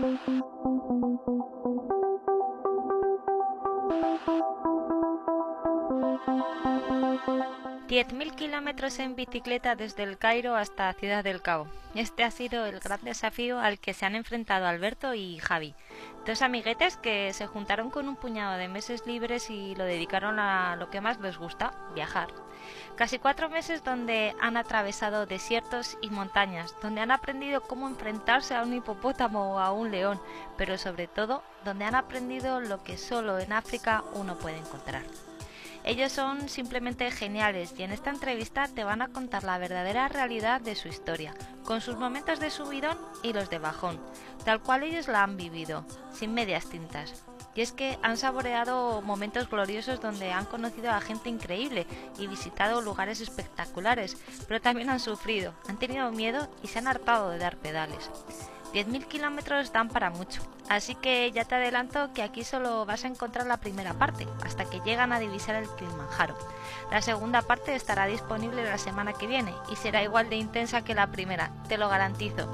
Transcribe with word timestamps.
Thank 0.00 0.20
you. 0.28 0.57
10.000 7.98 8.36
kilómetros 8.36 9.00
en 9.00 9.16
bicicleta 9.16 9.74
desde 9.74 10.04
el 10.04 10.18
Cairo 10.18 10.54
hasta 10.54 10.92
Ciudad 10.92 11.24
del 11.24 11.42
Cabo. 11.42 11.66
Este 11.96 12.22
ha 12.22 12.30
sido 12.30 12.64
el 12.64 12.78
gran 12.78 13.00
desafío 13.02 13.58
al 13.58 13.80
que 13.80 13.92
se 13.92 14.06
han 14.06 14.14
enfrentado 14.14 14.68
Alberto 14.68 15.14
y 15.14 15.38
Javi, 15.38 15.74
dos 16.24 16.42
amiguetes 16.42 16.96
que 16.96 17.32
se 17.32 17.48
juntaron 17.48 17.90
con 17.90 18.08
un 18.08 18.14
puñado 18.14 18.56
de 18.56 18.68
meses 18.68 19.04
libres 19.04 19.50
y 19.50 19.74
lo 19.74 19.82
dedicaron 19.82 20.38
a 20.38 20.76
lo 20.76 20.90
que 20.90 21.00
más 21.00 21.18
les 21.18 21.38
gusta, 21.38 21.72
viajar. 21.96 22.28
Casi 22.94 23.18
cuatro 23.18 23.50
meses 23.50 23.82
donde 23.82 24.32
han 24.40 24.56
atravesado 24.56 25.26
desiertos 25.26 25.98
y 26.00 26.10
montañas, 26.10 26.76
donde 26.80 27.00
han 27.00 27.10
aprendido 27.10 27.62
cómo 27.62 27.88
enfrentarse 27.88 28.54
a 28.54 28.62
un 28.62 28.74
hipopótamo 28.74 29.54
o 29.54 29.58
a 29.58 29.72
un 29.72 29.90
león, 29.90 30.20
pero 30.56 30.78
sobre 30.78 31.08
todo 31.08 31.42
donde 31.64 31.84
han 31.84 31.96
aprendido 31.96 32.60
lo 32.60 32.80
que 32.84 32.96
solo 32.96 33.40
en 33.40 33.52
África 33.52 34.04
uno 34.14 34.38
puede 34.38 34.58
encontrar. 34.58 35.02
Ellos 35.88 36.12
son 36.12 36.50
simplemente 36.50 37.10
geniales 37.10 37.72
y 37.78 37.82
en 37.82 37.92
esta 37.92 38.10
entrevista 38.10 38.68
te 38.68 38.84
van 38.84 39.00
a 39.00 39.08
contar 39.08 39.42
la 39.42 39.56
verdadera 39.56 40.06
realidad 40.06 40.60
de 40.60 40.74
su 40.74 40.86
historia, 40.88 41.34
con 41.64 41.80
sus 41.80 41.96
momentos 41.96 42.40
de 42.40 42.50
subidón 42.50 42.98
y 43.22 43.32
los 43.32 43.48
de 43.48 43.58
bajón, 43.58 43.98
tal 44.44 44.60
cual 44.60 44.82
ellos 44.82 45.08
la 45.08 45.22
han 45.22 45.38
vivido, 45.38 45.86
sin 46.12 46.34
medias 46.34 46.68
tintas. 46.68 47.24
Y 47.54 47.62
es 47.62 47.72
que 47.72 47.98
han 48.02 48.18
saboreado 48.18 49.00
momentos 49.00 49.48
gloriosos 49.48 49.98
donde 49.98 50.30
han 50.30 50.44
conocido 50.44 50.90
a 50.90 51.00
gente 51.00 51.30
increíble 51.30 51.86
y 52.18 52.26
visitado 52.26 52.82
lugares 52.82 53.22
espectaculares, 53.22 54.18
pero 54.46 54.60
también 54.60 54.90
han 54.90 55.00
sufrido, 55.00 55.54
han 55.68 55.78
tenido 55.78 56.12
miedo 56.12 56.50
y 56.62 56.68
se 56.68 56.80
han 56.80 56.86
hartado 56.86 57.30
de 57.30 57.38
dar 57.38 57.56
pedales. 57.56 58.10
10.000 58.74 59.06
kilómetros 59.06 59.72
dan 59.72 59.88
para 59.88 60.10
mucho, 60.10 60.42
así 60.68 60.94
que 60.94 61.30
ya 61.32 61.44
te 61.44 61.54
adelanto 61.54 62.12
que 62.12 62.22
aquí 62.22 62.44
solo 62.44 62.84
vas 62.86 63.04
a 63.04 63.08
encontrar 63.08 63.46
la 63.46 63.58
primera 63.58 63.94
parte, 63.94 64.26
hasta 64.44 64.64
que 64.64 64.80
llegan 64.80 65.12
a 65.12 65.18
divisar 65.18 65.54
el 65.54 65.68
Kilimanjaro. 65.76 66.36
La 66.90 67.02
segunda 67.02 67.42
parte 67.42 67.74
estará 67.74 68.06
disponible 68.06 68.64
la 68.64 68.78
semana 68.78 69.12
que 69.12 69.26
viene 69.26 69.54
y 69.70 69.76
será 69.76 70.02
igual 70.02 70.28
de 70.30 70.36
intensa 70.36 70.82
que 70.82 70.94
la 70.94 71.08
primera, 71.08 71.50
te 71.68 71.78
lo 71.78 71.88
garantizo. 71.88 72.48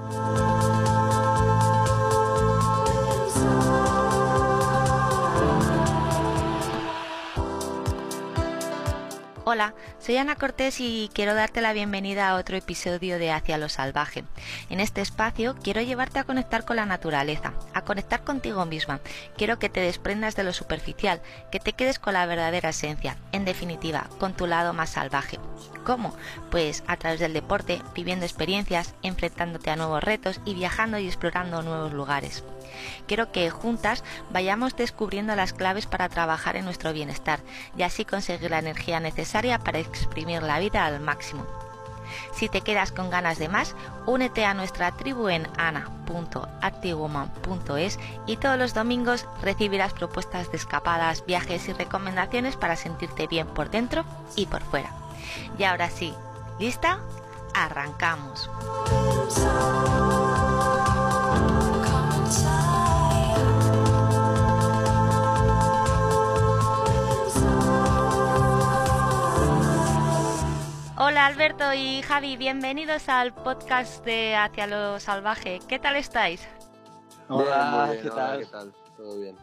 Hola, 9.47 9.75
soy 9.98 10.17
Ana 10.17 10.37
Cortés 10.37 10.81
y 10.81 11.11
quiero 11.12 11.34
darte 11.34 11.61
la 11.61 11.75
bienvenida 11.75 12.31
a 12.31 12.37
otro 12.37 12.56
episodio 12.56 13.19
de 13.19 13.31
Hacia 13.31 13.59
lo 13.59 13.69
Salvaje. 13.69 14.25
En 14.70 14.81
este 14.81 15.03
espacio 15.03 15.55
quiero 15.62 15.83
llevarte 15.83 16.19
a 16.19 16.25
conectar 16.25 16.64
con 16.64 16.77
la 16.77 16.87
naturaleza, 16.87 17.53
a 17.75 17.83
conectar 17.83 18.25
contigo 18.25 18.65
misma. 18.65 19.00
Quiero 19.37 19.59
que 19.59 19.69
te 19.69 19.81
desprendas 19.81 20.34
de 20.34 20.45
lo 20.45 20.55
superficial, 20.55 21.20
que 21.53 21.61
te 21.61 21.75
quedes 21.75 21.98
con 21.98 22.15
la 22.15 22.25
verdadera 22.25 22.70
esencia, 22.70 23.19
en 23.33 23.45
definitiva, 23.45 24.09
con 24.19 24.33
tu 24.33 24.47
lado 24.47 24.72
más 24.72 24.89
salvaje. 24.89 25.39
¿Cómo? 25.84 26.17
Pues 26.50 26.83
a 26.87 26.97
través 26.97 27.20
del 27.20 27.34
deporte, 27.34 27.83
viviendo 27.95 28.25
experiencias, 28.25 28.95
enfrentándote 29.03 29.69
a 29.69 29.77
nuevos 29.77 30.03
retos 30.03 30.41
y 30.47 30.55
viajando 30.55 30.97
y 30.97 31.06
explorando 31.06 31.61
nuevos 31.61 31.92
lugares. 31.92 32.42
Quiero 33.06 33.31
que 33.31 33.50
juntas 33.50 34.03
vayamos 34.31 34.75
descubriendo 34.75 35.37
las 35.37 35.53
claves 35.53 35.87
para 35.87 36.09
trabajar 36.09 36.56
en 36.56 36.65
nuestro 36.65 36.95
bienestar 36.95 37.41
y 37.77 37.83
así 37.83 38.06
conseguir 38.06 38.50
la 38.50 38.59
energía 38.59 38.98
necesaria 38.98 39.34
para 39.35 39.81
exprimir 39.81 40.45
la 40.45 40.61
vida 40.61 40.87
al 40.87 41.01
máximo. 41.01 41.45
Si 42.33 42.49
te 42.49 42.61
quedas 42.61 42.93
con 42.93 43.11
ganas 43.11 43.37
de 43.39 43.49
más, 43.49 43.75
únete 44.07 44.45
a 44.45 44.55
nuestra 44.55 44.93
tribu 44.93 45.29
en 45.29 45.49
ana.activewoman.es 45.57 47.99
y 48.27 48.37
todos 48.37 48.57
los 48.57 48.75
domingos 48.75 49.27
recibirás 49.43 49.93
propuestas 49.93 50.53
de 50.53 50.57
escapadas, 50.57 51.27
viajes 51.27 51.69
y 51.69 51.73
recomendaciones 51.73 52.55
para 52.55 52.77
sentirte 52.77 53.27
bien 53.27 53.49
por 53.49 53.71
dentro 53.71 54.05
y 54.37 54.47
por 54.47 54.62
fuera. 54.62 54.93
Y 55.59 55.65
ahora 55.65 55.91
sí, 55.91 56.15
¿lista? 56.61 57.00
Arrancamos. 57.55 58.49
Hola 71.14 71.26
Alberto 71.26 71.72
y 71.72 72.02
Javi, 72.02 72.36
bienvenidos 72.36 73.08
al 73.08 73.32
podcast 73.32 74.04
de 74.04 74.34
Hacia 74.34 74.66
lo 74.66 74.98
Salvaje. 74.98 75.60
¿Qué 75.69 75.78
tal 75.78 75.94
estáis? 75.94 76.44
Hola, 77.28 77.97
¿qué, 78.02 78.10
tal? 78.10 78.75
¿Todo 78.97 79.20
bien? 79.20 79.36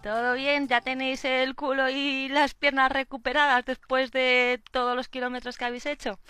¿Todo 0.00 0.34
bien? 0.34 0.68
¿Ya 0.68 0.80
tenéis 0.80 1.24
el 1.24 1.56
culo 1.56 1.88
y 1.88 2.28
las 2.28 2.54
piernas 2.54 2.92
recuperadas 2.92 3.64
después 3.64 4.12
de 4.12 4.62
todos 4.70 4.94
los 4.94 5.08
kilómetros 5.08 5.58
que 5.58 5.64
habéis 5.64 5.86
hecho? 5.86 6.20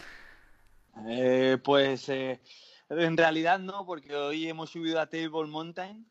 Eh, 1.06 1.58
pues 1.62 2.08
eh, 2.08 2.40
en 2.88 3.14
realidad 3.14 3.58
no, 3.58 3.84
porque 3.84 4.16
hoy 4.16 4.48
hemos 4.48 4.70
subido 4.70 5.02
a 5.02 5.06
Table 5.10 5.48
Mountain, 5.48 6.06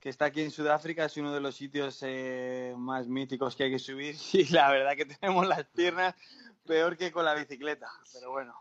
que 0.00 0.08
está 0.08 0.24
aquí 0.24 0.42
en 0.42 0.50
Sudáfrica, 0.50 1.04
es 1.04 1.16
uno 1.16 1.32
de 1.32 1.40
los 1.40 1.54
sitios 1.54 2.00
eh, 2.02 2.74
más 2.76 3.06
míticos 3.06 3.54
que 3.54 3.62
hay 3.62 3.70
que 3.70 3.78
subir 3.78 4.16
y 4.32 4.48
la 4.48 4.68
verdad 4.72 4.96
que 4.96 5.06
tenemos 5.06 5.46
las 5.46 5.64
piernas 5.66 6.16
peor 6.64 6.96
que 6.96 7.12
con 7.12 7.24
la 7.24 7.34
bicicleta, 7.34 7.88
pero 8.12 8.30
bueno. 8.30 8.54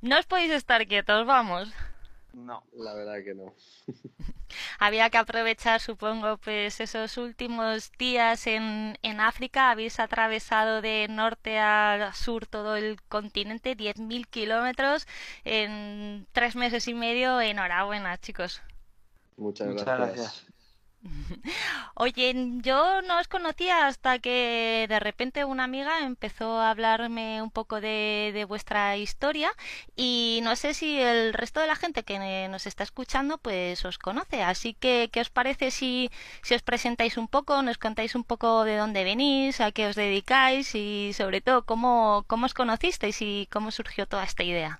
No 0.00 0.18
os 0.18 0.26
podéis 0.26 0.52
estar 0.52 0.86
quietos, 0.86 1.26
vamos. 1.26 1.72
No, 2.32 2.62
la 2.74 2.94
verdad 2.94 3.24
que 3.24 3.34
no. 3.34 3.54
Había 4.78 5.10
que 5.10 5.18
aprovechar, 5.18 5.80
supongo, 5.80 6.36
pues 6.38 6.80
esos 6.80 7.16
últimos 7.16 7.90
días 7.98 8.46
en, 8.46 8.96
en 9.02 9.20
África. 9.20 9.70
Habéis 9.70 9.98
atravesado 9.98 10.80
de 10.80 11.06
norte 11.08 11.58
a 11.58 12.12
sur 12.14 12.46
todo 12.46 12.76
el 12.76 13.02
continente, 13.08 13.76
10.000 13.76 14.26
kilómetros 14.28 15.06
en 15.44 16.26
tres 16.32 16.54
meses 16.54 16.86
y 16.86 16.94
medio. 16.94 17.40
Enhorabuena, 17.40 18.16
chicos. 18.18 18.62
Muchas, 19.36 19.68
Muchas 19.68 19.86
gracias. 19.86 20.47
Oye, 21.94 22.34
yo 22.62 23.02
no 23.02 23.18
os 23.20 23.28
conocía 23.28 23.86
hasta 23.86 24.18
que 24.18 24.86
de 24.88 25.00
repente 25.00 25.44
una 25.44 25.64
amiga 25.64 26.00
empezó 26.00 26.58
a 26.58 26.70
hablarme 26.70 27.40
un 27.42 27.50
poco 27.50 27.80
de, 27.80 28.44
vuestra 28.48 28.96
historia 28.96 29.50
y 29.96 30.40
no 30.42 30.56
sé 30.56 30.74
si 30.74 31.00
el 31.00 31.32
resto 31.32 31.60
de 31.60 31.66
la 31.66 31.76
gente 31.76 32.02
que 32.02 32.48
nos 32.48 32.66
está 32.66 32.82
escuchando 32.84 33.38
pues 33.38 33.84
os 33.84 33.98
conoce. 33.98 34.42
Así 34.42 34.74
que, 34.74 35.08
¿qué 35.12 35.20
os 35.20 35.30
parece 35.30 35.70
si, 35.70 36.10
si 36.42 36.54
os 36.54 36.62
presentáis 36.62 37.16
un 37.16 37.28
poco, 37.28 37.62
nos 37.62 37.78
contáis 37.78 38.14
un 38.14 38.24
poco 38.24 38.64
de 38.64 38.76
dónde 38.76 39.04
venís, 39.04 39.60
a 39.60 39.72
qué 39.72 39.86
os 39.86 39.96
dedicáis 39.96 40.74
y 40.74 41.12
sobre 41.14 41.40
todo 41.40 41.64
cómo, 41.64 42.24
cómo 42.26 42.46
os 42.46 42.54
conocisteis 42.54 43.20
y 43.22 43.48
cómo 43.50 43.70
surgió 43.70 44.06
toda 44.06 44.24
esta 44.24 44.42
idea? 44.42 44.78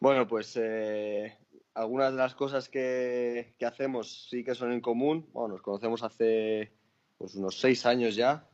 Bueno, 0.00 0.26
pues 0.26 0.58
eh, 0.60 1.34
algunas 1.74 2.12
de 2.12 2.18
las 2.18 2.34
cosas 2.34 2.68
que, 2.68 3.54
hacemos 3.66 4.28
sí 4.30 4.44
que 4.44 4.54
son 4.54 4.72
en 4.72 4.80
común. 4.80 5.28
Bueno, 5.32 5.54
nos 5.54 5.62
conocemos 5.62 6.02
hace 6.02 6.72
pues, 7.18 7.34
unos 7.34 7.60
seis 7.60 7.84
años 7.84 8.14
ya 8.14 8.48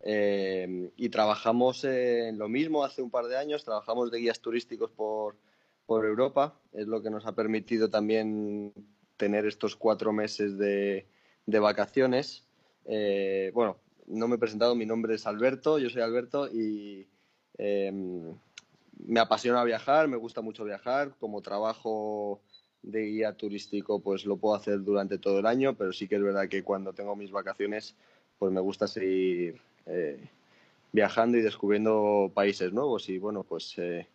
eh, 0.00 0.90
y 0.96 1.08
trabajamos 1.08 1.84
en 1.84 2.38
lo 2.38 2.48
mismo 2.48 2.84
hace 2.84 3.02
un 3.02 3.10
par 3.10 3.26
de 3.26 3.36
años. 3.36 3.64
Trabajamos 3.64 4.10
de 4.10 4.18
guías 4.18 4.40
turísticos 4.40 4.90
por, 4.92 5.36
por 5.86 6.06
Europa. 6.06 6.58
Es 6.72 6.86
lo 6.86 7.02
que 7.02 7.10
nos 7.10 7.26
ha 7.26 7.34
permitido 7.34 7.90
también 7.90 8.72
tener 9.16 9.44
estos 9.46 9.76
cuatro 9.76 10.12
meses 10.12 10.56
de, 10.56 11.06
de 11.46 11.58
vacaciones. 11.58 12.46
Eh, 12.84 13.50
bueno, 13.54 13.76
no 14.06 14.28
me 14.28 14.36
he 14.36 14.38
presentado, 14.38 14.74
mi 14.74 14.86
nombre 14.86 15.14
es 15.14 15.26
Alberto, 15.26 15.78
yo 15.78 15.88
soy 15.90 16.02
Alberto 16.02 16.48
y 16.52 17.06
eh, 17.58 17.92
me 19.04 19.20
apasiona 19.20 19.64
viajar, 19.64 20.08
me 20.08 20.16
gusta 20.16 20.40
mucho 20.40 20.64
viajar. 20.64 21.14
Como 21.18 21.42
trabajo 21.42 22.40
de 22.82 23.02
guía 23.06 23.32
turístico 23.32 24.00
pues 24.00 24.26
lo 24.26 24.36
puedo 24.36 24.54
hacer 24.54 24.82
durante 24.82 25.18
todo 25.18 25.38
el 25.38 25.46
año, 25.46 25.74
pero 25.74 25.92
sí 25.92 26.08
que 26.08 26.16
es 26.16 26.22
verdad 26.22 26.48
que 26.48 26.62
cuando 26.62 26.92
tengo 26.92 27.16
mis 27.16 27.30
vacaciones 27.30 27.94
pues 28.38 28.52
me 28.52 28.60
gusta 28.60 28.86
seguir 28.88 29.60
eh, 29.86 30.28
viajando 30.90 31.38
y 31.38 31.42
descubriendo 31.42 32.30
países 32.34 32.72
nuevos. 32.72 33.08
Y 33.08 33.18
bueno 33.18 33.44
pues 33.44 33.74
eh, 33.78 34.08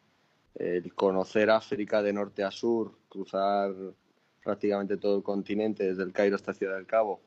el 0.56 0.94
conocer 0.94 1.50
África 1.50 2.02
de 2.02 2.14
norte 2.14 2.44
a 2.44 2.52
sur, 2.52 2.92
cruzar 3.10 3.74
prácticamente 4.44 4.98
todo 4.98 5.18
el 5.18 5.24
continente 5.24 5.84
desde 5.86 6.04
el 6.04 6.14
Cairo 6.14 6.36
hasta 6.36 6.54
Ciudad 6.54 6.76
del 6.76 6.86
Cabo 6.86 7.22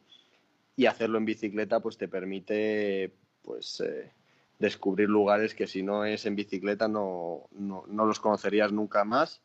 y 0.77 0.87
hacerlo 0.87 1.19
en 1.19 1.25
bicicleta 1.25 1.81
pues 1.81 1.97
te 1.97 2.09
permite 2.09 3.13
pues 3.43 3.81
eh, 3.81 4.11
descubrir 4.59 5.09
lugares 5.09 5.55
que 5.55 5.67
si 5.67 5.83
no 5.83 6.05
es 6.05 6.27
en 6.27 6.37
bicicleta 6.37 6.89
no, 6.89 7.49
no, 7.53 7.85
no 7.87 8.05
los 8.07 8.21
conocerías 8.21 8.73
nunca 8.73 9.05
más 9.05 9.43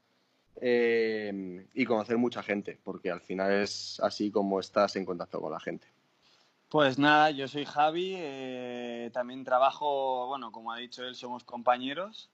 eh, 0.61 1.67
y 1.73 1.85
conocer 1.85 2.17
mucha 2.17 2.43
gente, 2.43 2.79
porque 2.83 3.11
al 3.11 3.21
final 3.21 3.51
es 3.51 3.99
así 4.01 4.31
como 4.31 4.59
estás 4.59 4.95
en 4.95 5.05
contacto 5.05 5.41
con 5.41 5.51
la 5.51 5.59
gente. 5.59 5.87
Pues 6.69 6.97
nada, 6.97 7.31
yo 7.31 7.47
soy 7.47 7.65
Javi, 7.65 8.15
eh, 8.17 9.09
también 9.13 9.43
trabajo, 9.43 10.27
bueno, 10.27 10.51
como 10.51 10.71
ha 10.71 10.77
dicho 10.77 11.03
él, 11.03 11.15
somos 11.15 11.43
compañeros. 11.43 12.29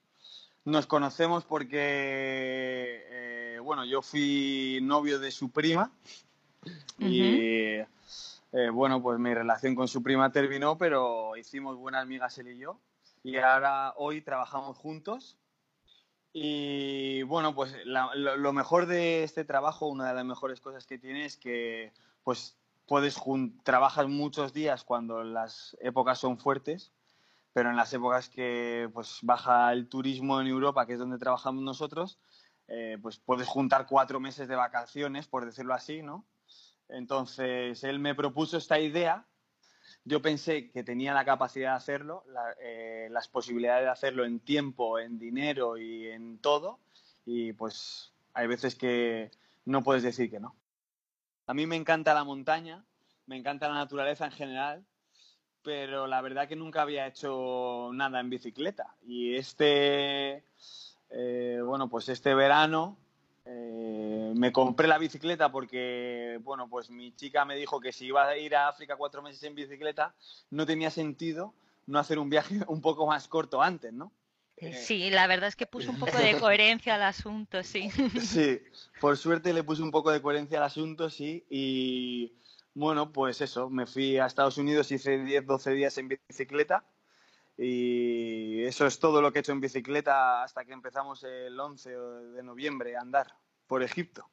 nos 0.63 0.87
conocemos 0.87 1.43
porque, 1.43 3.03
eh, 3.09 3.59
bueno, 3.63 3.83
yo 3.83 4.01
fui 4.01 4.79
novio 4.81 5.19
de 5.19 5.31
su 5.31 5.51
prima 5.51 5.91
y, 6.99 7.21
eh, 7.21 7.87
bueno, 8.71 9.01
pues 9.01 9.19
mi 9.19 9.33
relación 9.33 9.75
con 9.75 9.87
su 9.87 10.01
prima 10.03 10.31
terminó, 10.31 10.77
pero 10.77 11.35
hicimos 11.35 11.77
buenas 11.77 12.03
amigas 12.03 12.37
él 12.37 12.49
y 12.49 12.57
yo 12.57 12.79
y 13.23 13.37
ahora 13.37 13.93
hoy 13.97 14.21
trabajamos 14.21 14.77
juntos. 14.77 15.37
Y 16.33 17.23
bueno, 17.23 17.53
pues 17.53 17.75
lo, 17.85 18.53
mejor 18.53 18.85
de 18.85 19.23
este 19.23 19.43
trabajo, 19.43 19.87
una 19.87 20.07
de 20.07 20.13
las 20.13 20.25
mejores 20.25 20.61
cosas 20.61 20.85
que 20.85 20.97
tiene 20.97 21.25
es 21.25 21.37
que 21.37 21.93
pues 22.23 22.57
puedes 22.85 23.17
trabajar 23.63 24.07
muchos 24.07 24.53
días 24.53 24.83
cuando 24.83 25.23
las 25.23 25.75
épocas 25.81 26.19
son 26.19 26.37
fuertes, 26.37 26.93
pero 27.53 27.69
en 27.69 27.75
las 27.75 27.91
épocas 27.93 28.29
que 28.29 28.89
pues 28.93 29.19
baja 29.23 29.73
el 29.73 29.89
turismo 29.89 30.39
en 30.39 30.47
Europa, 30.47 30.85
que 30.85 30.93
es 30.93 30.99
donde 30.99 31.17
trabajamos 31.17 31.63
nosotros, 31.63 32.17
eh, 32.67 32.97
pues 33.01 33.17
puedes 33.17 33.47
juntar 33.47 33.85
cuatro 33.85 34.21
meses 34.21 34.47
de 34.47 34.55
vacaciones, 34.55 35.27
por 35.27 35.45
decirlo 35.45 35.73
así, 35.73 36.01
¿no? 36.01 36.25
Entonces 36.87 37.83
él 37.83 37.99
me 37.99 38.15
propuso 38.15 38.57
esta 38.57 38.79
idea 38.79 39.25
yo 40.03 40.21
pensé 40.21 40.71
que 40.71 40.83
tenía 40.83 41.13
la 41.13 41.25
capacidad 41.25 41.71
de 41.71 41.77
hacerlo, 41.77 42.23
eh, 42.59 43.07
las 43.11 43.27
posibilidades 43.27 43.83
de 43.83 43.91
hacerlo 43.91 44.25
en 44.25 44.39
tiempo, 44.39 44.99
en 44.99 45.19
dinero 45.19 45.77
y 45.77 46.07
en 46.07 46.39
todo, 46.39 46.79
y 47.25 47.53
pues 47.53 48.11
hay 48.33 48.47
veces 48.47 48.75
que 48.75 49.31
no 49.65 49.83
puedes 49.83 50.03
decir 50.03 50.29
que 50.29 50.39
no. 50.39 50.55
A 51.47 51.53
mí 51.53 51.65
me 51.67 51.75
encanta 51.75 52.13
la 52.13 52.23
montaña, 52.23 52.83
me 53.27 53.37
encanta 53.37 53.67
la 53.67 53.75
naturaleza 53.75 54.25
en 54.25 54.31
general, 54.31 54.85
pero 55.63 56.07
la 56.07 56.21
verdad 56.21 56.47
que 56.47 56.55
nunca 56.55 56.81
había 56.81 57.07
hecho 57.07 57.91
nada 57.93 58.19
en 58.19 58.29
bicicleta. 58.29 58.95
Y 59.05 59.35
este, 59.35 60.43
eh, 61.09 61.61
bueno, 61.63 61.89
pues 61.89 62.09
este 62.09 62.33
verano 62.33 62.97
eh, 63.45 64.33
me 64.35 64.51
compré 64.51 64.87
la 64.87 64.97
bicicleta 64.97 65.51
porque, 65.51 66.39
bueno, 66.43 66.69
pues 66.69 66.89
mi 66.89 67.15
chica 67.15 67.43
me 67.45 67.55
dijo 67.55 67.79
que 67.79 67.91
si 67.91 68.07
iba 68.07 68.27
a 68.27 68.37
ir 68.37 68.55
a 68.55 68.67
África 68.67 68.95
cuatro 68.95 69.21
meses 69.21 69.41
en 69.43 69.55
bicicleta, 69.55 70.13
no 70.49 70.65
tenía 70.65 70.91
sentido 70.91 71.53
no 71.87 71.99
hacer 71.99 72.19
un 72.19 72.29
viaje 72.29 72.59
un 72.67 72.81
poco 72.81 73.07
más 73.07 73.27
corto 73.27 73.61
antes, 73.61 73.93
¿no? 73.93 74.11
Eh, 74.57 74.73
sí, 74.73 75.09
la 75.09 75.25
verdad 75.25 75.47
es 75.47 75.55
que 75.55 75.65
puso 75.65 75.89
un 75.89 75.97
poco 75.97 76.17
de 76.17 76.35
coherencia 76.39 76.95
al 76.95 77.03
asunto, 77.03 77.63
sí. 77.63 77.89
Sí, 78.19 78.59
por 78.99 79.17
suerte 79.17 79.53
le 79.53 79.63
puse 79.63 79.81
un 79.81 79.89
poco 79.89 80.11
de 80.11 80.21
coherencia 80.21 80.59
al 80.59 80.65
asunto, 80.65 81.09
sí, 81.09 81.43
y 81.49 82.33
bueno, 82.75 83.11
pues 83.11 83.41
eso, 83.41 83.71
me 83.71 83.87
fui 83.87 84.17
a 84.19 84.27
Estados 84.27 84.59
Unidos, 84.59 84.91
hice 84.91 85.17
10, 85.17 85.47
12 85.47 85.71
días 85.71 85.97
en 85.97 86.09
bicicleta 86.09 86.85
y 87.63 88.63
eso 88.63 88.87
es 88.87 88.99
todo 88.99 89.21
lo 89.21 89.31
que 89.31 89.39
he 89.39 89.41
hecho 89.41 89.51
en 89.51 89.61
bicicleta 89.61 90.41
hasta 90.41 90.65
que 90.65 90.73
empezamos 90.73 91.23
el 91.23 91.59
11 91.59 91.89
de 91.91 92.43
noviembre 92.43 92.95
a 92.95 93.01
andar 93.01 93.35
por 93.67 93.83
Egipto. 93.83 94.27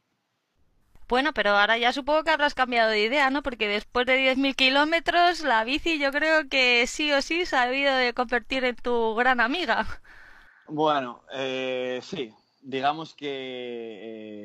Bueno, 1.09 1.35
pero 1.35 1.51
ahora 1.51 1.77
ya 1.77 1.93
supongo 1.93 2.25
que 2.25 2.31
habrás 2.31 2.55
cambiado 2.55 2.91
de 2.91 3.03
idea, 3.03 3.29
¿no? 3.31 3.43
Porque 3.43 3.69
después 3.69 4.07
de 4.07 4.35
10.000 4.35 4.55
kilómetros, 4.55 5.41
la 5.41 5.65
bici 5.65 5.99
yo 5.99 6.11
creo 6.11 6.49
que 6.49 6.87
sí 6.87 7.13
o 7.13 7.21
sí 7.21 7.45
se 7.45 7.57
ha 7.57 7.67
debido 7.67 7.95
de 7.95 8.15
convertir 8.15 8.65
en 8.65 8.77
tu 8.77 9.15
gran 9.15 9.41
amiga. 9.41 9.87
Bueno, 10.67 11.23
eh, 11.33 12.01
sí, 12.03 12.33
digamos 12.63 13.15
que 13.15 13.29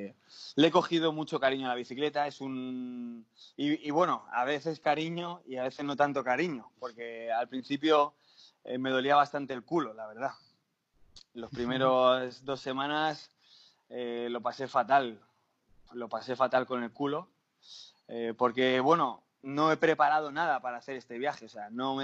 eh, 0.08 0.16
le 0.56 0.68
he 0.68 0.72
cogido 0.72 1.12
mucho 1.12 1.40
cariño 1.40 1.66
a 1.66 1.70
la 1.70 1.76
bicicleta, 1.76 2.28
es 2.28 2.40
un... 2.40 3.26
y, 3.58 3.92
bueno, 3.92 4.26
a 4.32 4.46
veces 4.46 4.80
cariño 4.80 5.42
y 5.46 5.58
a 5.58 5.64
veces 5.64 5.84
no 5.84 5.98
tanto 5.98 6.24
cariño, 6.24 6.72
porque 6.80 7.30
al 7.32 7.50
principio 7.50 8.14
eh, 8.64 8.78
me 8.78 8.90
dolía 8.90 9.16
bastante 9.16 9.54
el 9.54 9.64
culo, 9.64 9.94
la 9.94 10.08
verdad. 10.08 10.32
Los 11.34 11.50
primeros 11.50 12.46
dos 12.46 12.62
semanas 12.62 13.32
eh, 13.90 14.28
lo 14.30 14.42
pasé 14.42 14.68
fatal, 14.68 15.20
lo 15.94 16.08
pasé 16.10 16.36
fatal 16.36 16.66
con 16.66 16.84
el 16.84 16.92
culo, 16.92 17.30
eh, 18.08 18.34
porque 18.38 18.80
bueno, 18.80 19.24
no 19.42 19.72
he 19.72 19.78
preparado 19.78 20.32
nada 20.32 20.62
para 20.62 20.78
hacer 20.78 20.96
este 20.96 21.18
viaje, 21.18 21.46
o 21.46 21.50
sea, 21.50 21.70
no 21.70 21.98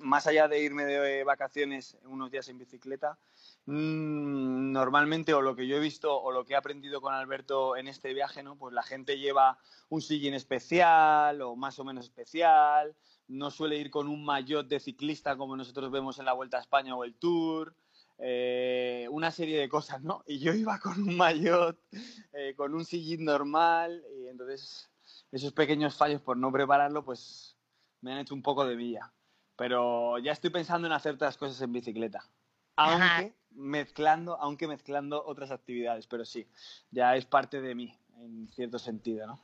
más 0.00 0.26
allá 0.26 0.48
de 0.48 0.62
irme 0.62 0.84
de 0.84 1.22
vacaciones 1.22 1.98
unos 2.06 2.30
días 2.30 2.48
en 2.48 2.58
bicicleta, 2.58 3.18
mm, 3.66 4.72
normalmente 4.72 5.34
o 5.34 5.42
lo 5.42 5.54
que 5.54 5.66
yo 5.66 5.76
he 5.76 5.80
visto 5.80 6.18
o 6.18 6.32
lo 6.32 6.44
que 6.44 6.54
he 6.54 6.56
aprendido 6.56 7.02
con 7.02 7.12
Alberto 7.12 7.76
en 7.76 7.86
este 7.86 8.14
viaje, 8.14 8.42
¿no? 8.42 8.56
Pues 8.56 8.72
la 8.72 8.82
gente 8.82 9.18
lleva 9.18 9.58
un 9.90 10.00
sillín 10.00 10.32
especial 10.32 11.42
o 11.42 11.54
más 11.54 11.78
o 11.78 11.84
menos 11.84 12.06
especial, 12.06 12.94
no 13.28 13.50
suele 13.50 13.76
ir 13.76 13.90
con 13.90 14.08
un 14.08 14.24
maillot 14.24 14.66
de 14.68 14.80
ciclista 14.80 15.36
como 15.36 15.56
nosotros 15.56 15.90
vemos 15.90 16.18
en 16.18 16.24
la 16.24 16.32
Vuelta 16.32 16.58
a 16.58 16.60
España 16.60 16.94
o 16.94 17.04
el 17.04 17.14
Tour, 17.14 17.74
eh, 18.18 19.08
una 19.10 19.30
serie 19.30 19.58
de 19.58 19.68
cosas, 19.68 20.02
¿no? 20.02 20.22
Y 20.26 20.38
yo 20.38 20.52
iba 20.52 20.78
con 20.78 21.02
un 21.02 21.16
maillot, 21.16 21.78
eh, 22.32 22.54
con 22.56 22.74
un 22.74 22.84
sillín 22.84 23.24
normal, 23.24 24.04
y 24.16 24.28
entonces 24.28 24.90
esos 25.32 25.52
pequeños 25.52 25.96
fallos 25.96 26.20
por 26.20 26.36
no 26.36 26.52
prepararlo, 26.52 27.04
pues 27.04 27.56
me 28.00 28.12
han 28.12 28.18
hecho 28.18 28.34
un 28.34 28.42
poco 28.42 28.66
de 28.66 28.76
villa. 28.76 29.12
Pero 29.56 30.18
ya 30.18 30.32
estoy 30.32 30.50
pensando 30.50 30.86
en 30.86 30.92
hacer 30.92 31.14
otras 31.14 31.36
cosas 31.36 31.60
en 31.60 31.72
bicicleta. 31.72 32.28
Aunque 32.76 33.34
mezclando, 33.50 34.36
aunque 34.40 34.66
mezclando 34.66 35.24
otras 35.24 35.50
actividades, 35.52 36.06
pero 36.06 36.24
sí, 36.24 36.46
ya 36.90 37.14
es 37.16 37.24
parte 37.24 37.60
de 37.60 37.74
mí, 37.74 37.96
en 38.18 38.48
cierto 38.48 38.78
sentido, 38.78 39.26
¿no? 39.26 39.40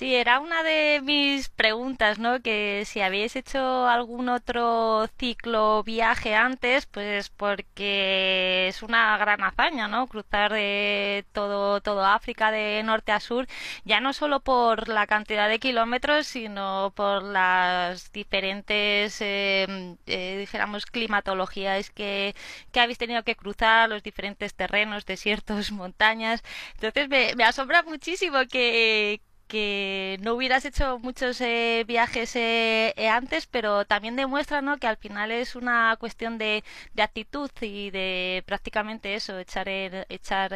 Sí, 0.00 0.14
era 0.16 0.40
una 0.40 0.62
de 0.62 1.02
mis 1.02 1.50
preguntas, 1.50 2.18
¿no? 2.18 2.40
Que 2.40 2.84
si 2.86 3.02
habéis 3.02 3.36
hecho 3.36 3.86
algún 3.86 4.30
otro 4.30 5.06
ciclo 5.18 5.82
viaje 5.82 6.34
antes, 6.34 6.86
pues 6.86 7.28
porque 7.28 8.68
es 8.68 8.82
una 8.82 9.18
gran 9.18 9.42
hazaña, 9.44 9.88
¿no? 9.88 10.06
Cruzar 10.06 10.54
de 10.54 11.26
todo, 11.32 11.82
todo 11.82 12.02
África 12.06 12.50
de 12.50 12.82
norte 12.82 13.12
a 13.12 13.20
sur, 13.20 13.46
ya 13.84 14.00
no 14.00 14.14
solo 14.14 14.40
por 14.40 14.88
la 14.88 15.06
cantidad 15.06 15.50
de 15.50 15.58
kilómetros, 15.58 16.26
sino 16.26 16.92
por 16.96 17.22
las 17.22 18.10
diferentes, 18.10 19.20
em, 19.20 19.98
eh, 20.06 20.38
dijéramos, 20.38 20.86
climatologías 20.86 21.90
que, 21.90 22.34
que 22.72 22.80
habéis 22.80 22.96
tenido 22.96 23.22
que 23.22 23.36
cruzar, 23.36 23.90
los 23.90 24.02
diferentes 24.02 24.54
terrenos, 24.54 25.04
desiertos, 25.04 25.70
montañas. 25.72 26.42
Entonces 26.74 27.08
me, 27.10 27.34
me 27.36 27.44
asombra 27.44 27.82
muchísimo 27.82 28.38
que, 28.50 29.20
que 29.50 30.16
no 30.22 30.34
hubieras 30.34 30.64
hecho 30.64 31.00
muchos 31.00 31.40
eh, 31.40 31.84
viajes 31.86 32.36
eh, 32.36 32.94
eh, 32.96 33.08
antes, 33.08 33.46
pero 33.46 33.84
también 33.84 34.14
demuestra 34.14 34.62
¿no? 34.62 34.78
que 34.78 34.86
al 34.86 34.96
final 34.96 35.32
es 35.32 35.56
una 35.56 35.96
cuestión 35.98 36.38
de, 36.38 36.62
actitud 36.96 37.50
y 37.60 37.90
de 37.90 38.44
prácticamente 38.46 39.14
eso, 39.16 39.38
echar, 39.38 39.68
echar 39.68 40.54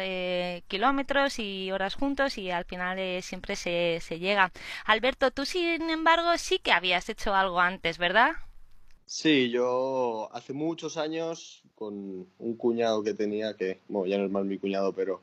kilómetros 0.67 1.39
y 1.39 1.71
horas 1.71 1.95
juntos 1.95 2.37
y 2.37 2.51
al 2.51 2.63
final 2.63 3.21
siempre 3.21 3.57
se, 3.57 3.99
se 4.01 4.17
llega. 4.17 4.51
Alberto, 4.85 5.29
tú 5.31 5.45
sin 5.45 5.89
embargo 5.89 6.37
sí 6.37 6.59
que 6.59 6.71
habías 6.71 7.09
hecho 7.09 7.35
algo 7.35 7.59
antes, 7.59 7.97
¿verdad? 7.97 8.31
Sí, 9.05 9.49
yo 9.49 10.29
hace 10.31 10.53
muchos 10.53 10.95
años 10.95 11.63
con 11.75 12.27
un 12.39 12.55
cuñado 12.55 13.03
que 13.03 13.13
tenía, 13.13 13.57
que 13.57 13.79
bueno, 13.89 14.07
ya 14.07 14.17
no 14.17 14.25
es 14.25 14.31
más 14.31 14.45
mi 14.45 14.57
cuñado, 14.57 14.93
pero 14.93 15.19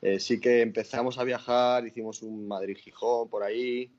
eh, 0.00 0.18
sí 0.18 0.40
que 0.40 0.62
empezamos 0.62 1.18
a 1.18 1.24
viajar, 1.24 1.86
hicimos 1.86 2.22
un 2.22 2.48
Madrid-Gijón 2.48 3.28
por 3.28 3.42
ahí 3.42 3.90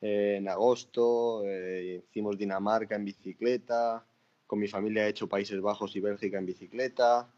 eh, 0.00 0.36
en 0.38 0.48
agosto, 0.48 1.42
eh, 1.46 2.02
hicimos 2.08 2.38
Dinamarca 2.38 2.96
en 2.96 3.04
bicicleta, 3.04 4.04
con 4.46 4.58
mi 4.58 4.68
familia 4.68 5.06
he 5.06 5.10
hecho 5.10 5.28
Países 5.28 5.60
Bajos 5.60 5.94
y 5.96 6.00
Bélgica 6.00 6.38
en 6.38 6.46
bicicleta 6.46 7.28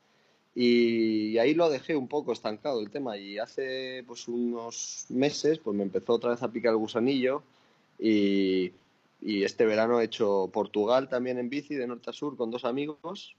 y 0.54 1.38
ahí 1.38 1.54
lo 1.54 1.70
dejé 1.70 1.96
un 1.96 2.08
poco 2.08 2.32
estancado 2.32 2.80
el 2.80 2.90
tema 2.90 3.16
y 3.16 3.38
hace 3.38 4.04
pues 4.06 4.28
unos 4.28 5.06
meses 5.08 5.58
pues 5.58 5.76
me 5.76 5.82
empezó 5.82 6.14
otra 6.14 6.30
vez 6.30 6.42
a 6.42 6.52
picar 6.52 6.72
el 6.72 6.78
gusanillo 6.78 7.42
y, 7.98 8.72
y 9.20 9.44
este 9.44 9.64
verano 9.64 10.00
he 10.00 10.04
hecho 10.04 10.50
Portugal 10.52 11.08
también 11.08 11.38
en 11.38 11.48
bici 11.48 11.74
de 11.74 11.86
norte 11.86 12.10
a 12.10 12.12
sur 12.12 12.36
con 12.36 12.50
dos 12.50 12.64
amigos 12.64 13.36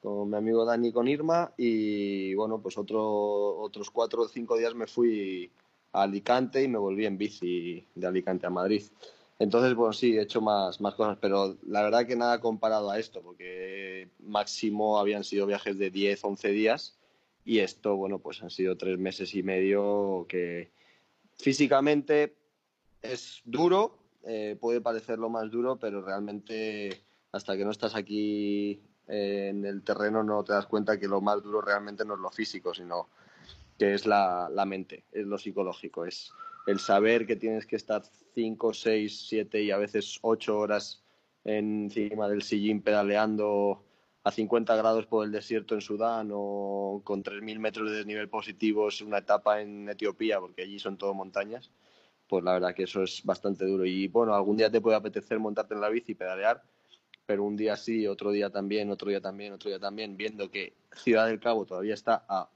con 0.00 0.30
mi 0.30 0.36
amigo 0.36 0.64
Dani 0.64 0.92
con 0.92 1.08
Irma 1.08 1.52
y 1.56 2.34
bueno, 2.34 2.60
pues 2.60 2.78
otro, 2.78 3.58
otros 3.58 3.90
cuatro 3.90 4.22
o 4.22 4.28
cinco 4.28 4.56
días 4.56 4.74
me 4.74 4.86
fui 4.86 5.50
a 5.92 6.02
Alicante 6.02 6.62
y 6.62 6.68
me 6.68 6.78
volví 6.78 7.06
en 7.06 7.18
bici 7.18 7.86
de 7.94 8.06
Alicante 8.06 8.46
a 8.46 8.50
Madrid. 8.50 8.82
Entonces, 9.38 9.74
bueno, 9.74 9.92
sí, 9.92 10.16
he 10.16 10.22
hecho 10.22 10.40
más, 10.40 10.80
más 10.80 10.94
cosas, 10.94 11.16
pero 11.20 11.56
la 11.66 11.82
verdad 11.82 12.06
que 12.06 12.16
nada 12.16 12.40
comparado 12.40 12.90
a 12.90 12.98
esto, 12.98 13.22
porque 13.22 14.08
máximo 14.18 14.98
habían 14.98 15.22
sido 15.22 15.46
viajes 15.46 15.78
de 15.78 15.90
10, 15.90 16.24
11 16.24 16.48
días 16.48 16.98
y 17.44 17.60
esto, 17.60 17.96
bueno, 17.96 18.18
pues 18.18 18.42
han 18.42 18.50
sido 18.50 18.76
tres 18.76 18.98
meses 18.98 19.34
y 19.34 19.42
medio 19.42 20.26
que 20.28 20.70
físicamente 21.38 22.36
es 23.00 23.40
duro, 23.44 23.98
eh, 24.24 24.56
puede 24.60 24.80
parecer 24.80 25.18
lo 25.18 25.28
más 25.28 25.50
duro, 25.50 25.78
pero 25.78 26.02
realmente 26.02 27.00
hasta 27.32 27.56
que 27.56 27.64
no 27.64 27.70
estás 27.70 27.94
aquí 27.94 28.82
en 29.08 29.64
el 29.64 29.82
terreno 29.82 30.22
no 30.22 30.44
te 30.44 30.52
das 30.52 30.66
cuenta 30.66 30.98
que 30.98 31.08
lo 31.08 31.20
más 31.20 31.42
duro 31.42 31.60
realmente 31.60 32.04
no 32.04 32.14
es 32.14 32.20
lo 32.20 32.30
físico, 32.30 32.74
sino 32.74 33.08
que 33.78 33.94
es 33.94 34.06
la, 34.06 34.48
la 34.52 34.64
mente, 34.64 35.04
es 35.12 35.26
lo 35.26 35.38
psicológico, 35.38 36.04
es 36.04 36.32
el 36.66 36.78
saber 36.78 37.26
que 37.26 37.36
tienes 37.36 37.66
que 37.66 37.76
estar 37.76 38.02
5, 38.34 38.74
6, 38.74 39.26
7 39.28 39.62
y 39.62 39.70
a 39.70 39.78
veces 39.78 40.18
8 40.22 40.58
horas 40.58 41.02
encima 41.44 42.28
del 42.28 42.42
sillín 42.42 42.82
pedaleando 42.82 43.84
a 44.24 44.30
50 44.30 44.76
grados 44.76 45.06
por 45.06 45.24
el 45.24 45.32
desierto 45.32 45.74
en 45.74 45.80
Sudán 45.80 46.30
o 46.32 47.00
con 47.04 47.22
3.000 47.22 47.58
metros 47.58 47.90
de 47.90 47.96
desnivel 47.96 48.28
positivos 48.28 49.00
una 49.00 49.18
etapa 49.18 49.62
en 49.62 49.88
Etiopía, 49.88 50.40
porque 50.40 50.62
allí 50.62 50.78
son 50.78 50.98
todo 50.98 51.14
montañas, 51.14 51.70
pues 52.28 52.44
la 52.44 52.52
verdad 52.52 52.74
que 52.74 52.82
eso 52.82 53.02
es 53.02 53.24
bastante 53.24 53.64
duro. 53.64 53.86
Y 53.86 54.08
bueno, 54.08 54.34
algún 54.34 54.58
día 54.58 54.70
te 54.70 54.82
puede 54.82 54.96
apetecer 54.96 55.38
montarte 55.38 55.74
en 55.74 55.80
la 55.80 55.88
bici 55.88 56.12
y 56.12 56.14
pedalear, 56.16 56.62
pero 57.28 57.44
un 57.44 57.56
día 57.58 57.76
sí, 57.76 58.06
otro 58.06 58.30
día 58.30 58.48
también, 58.48 58.90
otro 58.90 59.10
día 59.10 59.20
también, 59.20 59.52
otro 59.52 59.68
día 59.68 59.78
también, 59.78 60.16
viendo 60.16 60.50
que 60.50 60.72
Ciudad 60.96 61.26
del 61.26 61.38
Cabo 61.38 61.66
todavía 61.66 61.92
está 61.92 62.24
a 62.26 62.48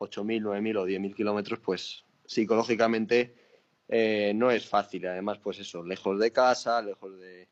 8.000, 0.00 0.42
9.000 0.42 0.78
o 0.78 0.84
10.000 0.84 1.14
kilómetros, 1.14 1.60
pues 1.60 2.04
psicológicamente 2.24 3.36
eh, 3.86 4.32
no 4.34 4.50
es 4.50 4.68
fácil. 4.68 5.06
Además, 5.06 5.38
pues 5.38 5.60
eso, 5.60 5.84
lejos 5.84 6.18
de 6.18 6.32
casa, 6.32 6.82
lejos 6.82 7.12
de, 7.20 7.46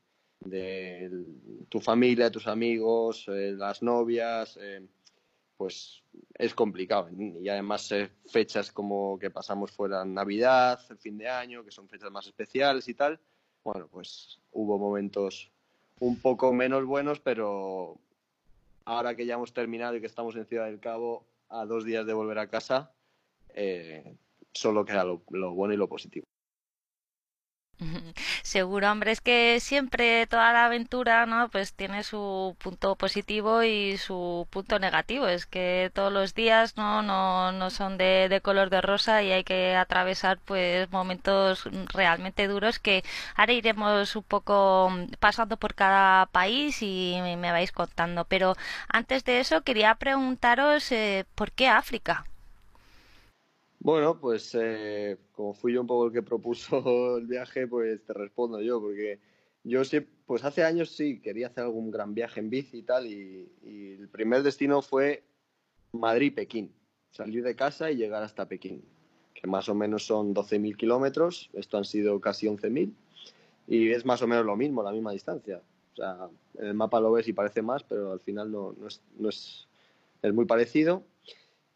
tu 1.68 1.78
familia, 1.78 2.28
tus 2.28 2.48
amigos, 2.48 3.28
eh, 3.28 3.52
las 3.56 3.80
novias, 3.80 4.58
eh, 4.60 4.84
pues 5.56 6.02
es 6.34 6.54
complicado. 6.54 7.08
Y 7.40 7.48
además 7.50 7.88
fechas 8.26 8.72
como 8.72 9.16
que 9.16 9.30
pasamos 9.30 9.70
fuera 9.70 10.04
Navidad, 10.04 10.80
el 10.90 10.98
fin 10.98 11.18
de 11.18 11.28
año, 11.28 11.64
que 11.64 11.70
son 11.70 11.88
fechas 11.88 12.10
más 12.10 12.26
especiales 12.26 12.88
y 12.88 12.94
tal. 12.94 13.20
Bueno, 13.62 13.86
pues 13.86 14.40
hubo 14.50 14.76
momentos 14.76 15.51
un 16.02 16.16
poco 16.16 16.52
menos 16.52 16.84
buenos, 16.84 17.20
pero 17.20 17.96
ahora 18.84 19.14
que 19.14 19.24
ya 19.24 19.34
hemos 19.34 19.52
terminado 19.52 19.94
y 19.94 20.00
que 20.00 20.08
estamos 20.08 20.34
en 20.34 20.46
Ciudad 20.46 20.66
del 20.66 20.80
Cabo, 20.80 21.24
a 21.48 21.64
dos 21.64 21.84
días 21.84 22.04
de 22.06 22.12
volver 22.12 22.40
a 22.40 22.48
casa, 22.48 22.90
solo 24.52 24.84
queda 24.84 25.04
lo, 25.04 25.20
bueno 25.54 25.74
y 25.74 25.76
lo 25.76 25.88
positivo. 25.88 26.26
Seguro, 28.42 28.90
hombre, 28.90 29.12
es 29.12 29.20
que 29.20 29.58
siempre 29.60 30.26
toda 30.26 30.52
la 30.52 30.66
aventura, 30.66 31.26
¿no? 31.26 31.48
Pues 31.50 31.74
tiene 31.74 32.02
su 32.04 32.56
punto 32.60 32.96
positivo 32.96 33.62
y 33.62 33.96
su 33.98 34.46
punto 34.50 34.78
negativo. 34.78 35.26
Es 35.26 35.46
que 35.46 35.90
todos 35.94 36.12
los 36.12 36.34
días, 36.34 36.76
¿no? 36.76 37.02
No, 37.02 37.52
no 37.52 37.70
son 37.70 37.98
de, 37.98 38.40
color 38.42 38.70
de 38.70 38.80
rosa 38.80 39.22
y 39.22 39.32
hay 39.32 39.44
que 39.44 39.74
atravesar, 39.76 40.38
pues, 40.44 40.90
momentos 40.90 41.64
realmente 41.92 42.48
duros 42.48 42.78
que 42.78 43.04
ahora 43.36 43.52
iremos 43.52 44.16
un 44.16 44.22
poco 44.24 44.90
pasando 45.20 45.56
por 45.56 45.74
cada 45.74 46.26
país 46.26 46.82
y 46.82 47.18
me 47.38 47.52
vais 47.52 47.72
contando. 47.72 48.24
Pero 48.26 48.56
antes 48.88 49.24
de 49.24 49.40
eso, 49.40 49.62
quería 49.62 49.94
preguntaros, 49.96 50.90
eh, 50.92 51.26
¿por 51.34 51.52
qué 51.52 51.68
África? 51.68 52.24
Bueno, 53.84 54.20
pues 54.20 54.54
eh, 54.54 55.18
como 55.32 55.54
fui 55.54 55.72
yo 55.72 55.80
un 55.80 55.88
poco 55.88 56.06
el 56.06 56.12
que 56.12 56.22
propuso 56.22 57.16
el 57.18 57.26
viaje, 57.26 57.66
pues 57.66 58.04
te 58.04 58.12
respondo 58.12 58.60
yo, 58.60 58.80
porque 58.80 59.18
yo 59.64 59.82
sí, 59.82 59.98
pues 60.24 60.44
hace 60.44 60.62
años 60.62 60.90
sí 60.90 61.20
quería 61.20 61.48
hacer 61.48 61.64
algún 61.64 61.90
gran 61.90 62.14
viaje 62.14 62.38
en 62.38 62.48
bici 62.48 62.78
y 62.78 62.82
tal, 62.84 63.06
y, 63.08 63.50
el 64.00 64.08
primer 64.08 64.44
destino 64.44 64.82
fue 64.82 65.24
Madrid-Pekín, 65.90 66.72
salir 67.10 67.42
de 67.42 67.56
casa 67.56 67.90
y 67.90 67.96
llegar 67.96 68.22
hasta 68.22 68.46
Pekín, 68.46 68.84
que 69.34 69.48
más 69.48 69.68
o 69.68 69.74
menos 69.74 70.06
son 70.06 70.32
12.000 70.32 70.76
kilómetros, 70.76 71.50
esto 71.52 71.76
han 71.76 71.84
sido 71.84 72.20
casi 72.20 72.46
11.000, 72.46 72.94
y 73.66 73.90
es 73.90 74.04
más 74.04 74.22
o 74.22 74.28
menos 74.28 74.46
lo 74.46 74.54
mismo, 74.56 74.84
la 74.84 74.92
misma 74.92 75.10
distancia. 75.10 75.60
O 75.94 75.96
sea, 75.96 76.28
en 76.54 76.66
el 76.66 76.74
mapa 76.74 77.00
lo 77.00 77.10
ves 77.10 77.26
y 77.26 77.32
parece 77.32 77.62
más, 77.62 77.82
pero 77.82 78.12
al 78.12 78.20
final 78.20 78.52
no, 78.52 78.76
no, 78.78 78.86
es, 78.86 79.02
no 79.18 79.28
es, 79.28 79.66
es 80.22 80.32
muy 80.32 80.44
parecido. 80.44 81.02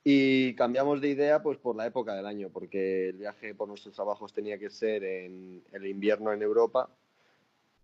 Y 0.08 0.54
cambiamos 0.54 1.00
de 1.00 1.08
idea 1.08 1.42
pues 1.42 1.58
por 1.58 1.74
la 1.74 1.84
época 1.84 2.14
del 2.14 2.26
año, 2.26 2.48
porque 2.48 3.08
el 3.08 3.16
viaje 3.16 3.56
por 3.56 3.66
nuestros 3.66 3.92
trabajos 3.92 4.32
tenía 4.32 4.56
que 4.56 4.70
ser 4.70 5.02
en 5.02 5.64
el 5.72 5.84
invierno 5.84 6.32
en 6.32 6.42
Europa 6.42 6.88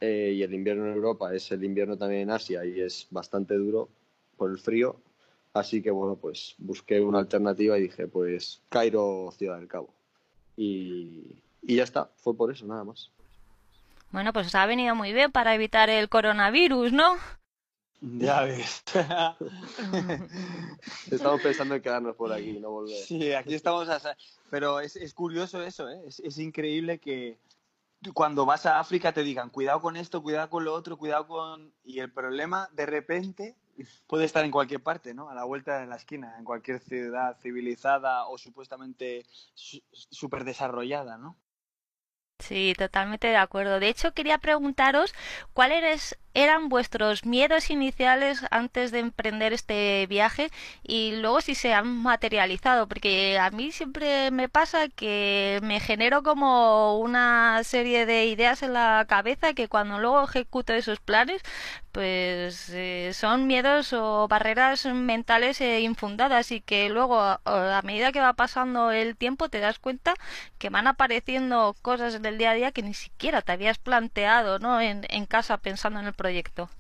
eh, 0.01 0.33
y 0.37 0.45
el 0.45 0.55
invierno 0.55 0.87
en 0.87 0.93
Europa 0.93 1.35
es 1.35 1.51
el 1.51 1.65
invierno 1.65 1.99
también 1.99 2.23
en 2.23 2.31
Asia 2.31 2.65
y 2.65 2.81
es 2.81 3.09
bastante 3.11 3.55
duro 3.55 3.89
por 4.37 4.53
el 4.53 4.59
frío. 4.59 5.01
Así 5.53 5.83
que 5.83 5.91
bueno, 5.91 6.15
pues 6.15 6.55
busqué 6.59 7.01
una 7.01 7.19
alternativa 7.19 7.77
y 7.77 7.83
dije 7.83 8.07
pues 8.07 8.63
Cairo, 8.69 9.29
Ciudad 9.37 9.59
del 9.59 9.67
Cabo. 9.67 9.93
Y, 10.57 11.25
y 11.61 11.75
ya 11.75 11.83
está, 11.83 12.09
fue 12.19 12.37
por 12.37 12.53
eso, 12.53 12.65
nada 12.67 12.85
más. 12.85 13.11
Bueno, 14.13 14.33
pues 14.33 14.55
ha 14.55 14.65
venido 14.67 14.95
muy 14.95 15.13
bien 15.13 15.33
para 15.33 15.57
evitar 15.57 15.91
el 15.91 16.09
coronavirus, 16.09 16.93
¿no? 16.93 17.17
Ya 18.03 18.43
ves. 18.43 18.83
estamos 21.11 21.41
pensando 21.41 21.77
en 21.77 21.83
quedarnos 21.83 22.17
por 22.17 22.33
aquí, 22.33 22.59
no 22.59 22.71
volver. 22.71 22.97
Sí, 22.97 23.33
aquí 23.33 23.55
estamos. 23.55 23.89
Pero 24.51 24.81
es, 24.81 25.15
curioso 25.15 25.63
eso, 25.63 25.89
¿eh? 25.89 26.03
Es, 26.07 26.39
increíble 26.39 26.99
que 26.99 27.39
cuando 28.13 28.45
vas 28.45 28.67
a 28.67 28.81
África 28.81 29.13
te 29.13 29.23
digan, 29.23 29.51
cuidado 29.51 29.81
con 29.81 29.97
esto, 29.97 30.21
cuidado 30.21 30.51
con 30.51 30.65
lo 30.65 30.75
otro, 30.75 30.99
cuidado 30.99 31.29
con... 31.29 31.73
Y 31.85 32.01
el 32.01 32.13
problema, 32.13 32.69
de 32.73 32.87
repente, 32.87 33.55
puede 34.09 34.25
estar 34.25 34.45
en 34.45 34.51
cualquier 34.51 34.83
parte, 34.83 35.15
¿no? 35.15 35.31
A 35.31 35.35
la 35.35 35.45
vuelta 35.45 35.79
de 35.79 35.87
la 35.87 35.95
esquina, 35.95 36.35
en 36.39 36.45
cualquier 36.45 36.81
ciudad 36.81 37.39
civilizada 37.41 38.27
o 38.27 38.37
supuestamente 38.37 39.25
súper 39.55 40.43
desarrollada, 40.43 41.19
¿no? 41.19 41.37
Sí, 42.43 42.75
totalmente 42.77 43.29
de 43.29 43.37
acuerdo. 43.37 43.79
De 43.79 43.89
hecho, 43.89 44.13
quería 44.15 44.39
preguntaros 44.39 45.15
cuáles 45.53 46.19
eran 46.35 46.69
vuestros 46.69 47.25
miedos 47.25 47.71
iniciales 47.71 48.41
antes 48.51 48.91
de 48.91 48.99
emprender 48.99 49.53
este 49.53 50.07
viaje 50.09 50.51
y 50.83 51.13
luego 51.17 51.41
si 51.41 51.55
se 51.55 51.73
han 51.73 51.87
materializado, 52.03 52.89
porque 52.89 53.39
a 53.39 53.51
mí 53.51 53.71
siempre 53.71 54.31
me 54.33 54.49
pasa 54.49 54.89
que 54.89 55.61
me 55.63 55.79
genero 55.79 56.23
como 56.25 56.99
una 56.99 57.63
serie 57.65 58.07
de 58.07 58.27
ideas 58.27 58.63
en 58.63 58.73
la 58.73 59.05
cabeza 59.09 59.55
que 59.55 59.69
cuando 59.69 59.99
luego 60.01 60.25
ejecuto 60.25 60.73
esos 60.73 60.99
planes, 61.01 61.43
pues 61.93 62.71
eh, 62.71 63.13
son 63.15 63.47
miedos 63.47 63.93
o 63.93 64.27
barreras 64.27 64.87
mentales 64.87 65.61
eh, 65.61 65.81
infundadas 65.81 66.51
y 66.51 66.61
que 66.61 66.89
luego 66.89 67.21
a, 67.21 67.83
medida 67.85 68.13
que 68.13 68.21
va 68.21 68.33
pasando 68.33 68.91
el 68.91 69.17
tiempo 69.17 69.51
te 69.51 69.61
das 69.61 69.79
cuenta 69.79 70.15
que 70.59 70.71
van 70.71 70.87
apareciendo 70.87 71.77
cosas 71.83 72.21
del 72.23 72.39
día 72.39 72.53
a 72.53 72.55
día 72.55 72.73
que 72.73 72.83
ni 72.83 72.95
siquiera 72.95 73.43
te 73.43 73.53
habías 73.53 73.79
planteado 73.79 74.59
¿no? 74.59 74.81
en, 74.81 75.07
en 75.11 75.27
casa 75.27 75.59
pensando 75.59 76.01
en 76.01 76.07
el 76.07 76.15
proyecto? 76.15 76.71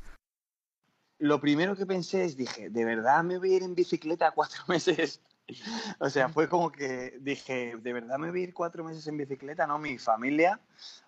Lo 1.18 1.40
primero 1.40 1.76
que 1.76 1.86
pensé 1.86 2.24
es, 2.24 2.36
dije, 2.36 2.68
¿de 2.68 2.84
verdad 2.84 3.22
me 3.22 3.38
voy 3.38 3.52
a 3.52 3.56
ir 3.58 3.62
en 3.62 3.76
bicicleta 3.76 4.32
cuatro 4.32 4.64
meses? 4.68 5.20
o 5.98 6.10
sea, 6.10 6.28
fue 6.28 6.48
como 6.48 6.70
que 6.70 7.18
dije, 7.20 7.76
¿de 7.76 7.92
verdad 7.92 8.18
me 8.18 8.30
voy 8.30 8.40
a 8.40 8.44
ir 8.44 8.54
cuatro 8.54 8.84
meses 8.84 9.06
en 9.06 9.16
bicicleta? 9.16 9.66
No, 9.66 9.78
mi 9.78 9.98
familia 9.98 10.60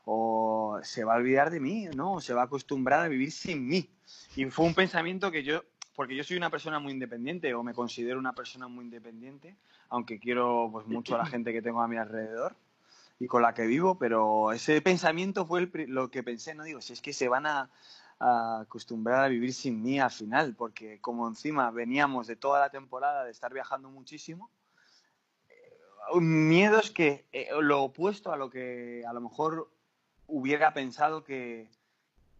o 0.05 0.79
se 0.83 1.05
va 1.05 1.15
a 1.15 1.17
olvidar 1.17 1.51
de 1.51 1.61
mí, 1.61 1.87
¿no? 1.95 2.15
O 2.15 2.21
se 2.21 2.35
va 2.35 2.43
a 2.43 2.45
acostumbrar 2.45 3.01
a 3.01 3.09
vivir 3.09 3.33
sin 3.33 3.67
mí. 3.67 3.89
Y 4.37 4.45
fue 4.47 4.67
un 4.67 4.75
pensamiento 4.75 5.31
que 5.31 5.43
yo, 5.43 5.63
porque 5.95 6.17
yo 6.17 6.25
soy 6.25 6.37
una 6.37 6.51
persona 6.51 6.79
muy 6.79 6.93
independiente 6.93 7.55
o 7.55 7.63
me 7.63 7.75
considero 7.75 8.19
una 8.19 8.35
persona 8.35 8.69
muy 8.69 8.85
independiente, 8.85 9.57
aunque 9.89 10.19
quiero 10.19 10.69
pues 10.71 10.87
mucho 10.87 11.15
a 11.15 11.19
la 11.19 11.27
gente 11.27 11.53
que 11.53 11.63
tengo 11.63 11.81
a 11.81 11.89
mi 11.89 11.97
alrededor 11.97 12.57
y 13.21 13.27
con 13.27 13.43
la 13.43 13.55
que 13.55 13.67
vivo, 13.67 13.97
pero 13.97 14.53
ese 14.53 14.81
pensamiento 14.83 15.47
fue 15.47 15.71
lo 15.87 16.11
que 16.11 16.23
pensé, 16.23 16.55
no 16.55 16.65
digo, 16.65 16.81
si 16.81 16.93
es 16.93 17.01
que 17.01 17.13
se 17.13 17.29
van 17.29 17.47
a, 17.47 17.71
acostumbrar 18.19 19.25
a 19.25 19.29
vivir 19.29 19.53
sin 19.53 19.83
mí 19.83 19.99
al 19.99 20.11
final, 20.11 20.55
porque 20.55 21.01
como 21.01 21.27
encima 21.29 21.71
veníamos 21.71 22.27
de 22.27 22.37
toda 22.37 22.61
la 22.61 22.71
temporada 22.71 23.25
de 23.25 23.31
estar 23.31 23.53
viajando 23.53 23.91
muchísimo, 23.91 24.51
eh, 25.49 26.21
miedos 26.21 26.91
que 26.91 27.25
eh, 27.33 27.49
lo 27.61 27.83
opuesto 27.83 28.33
a 28.33 28.37
lo 28.37 28.51
que 28.51 29.05
a 29.07 29.13
lo 29.13 29.21
mejor 29.21 29.71
hubiera 30.27 30.73
pensado 30.73 31.25
que, 31.25 31.69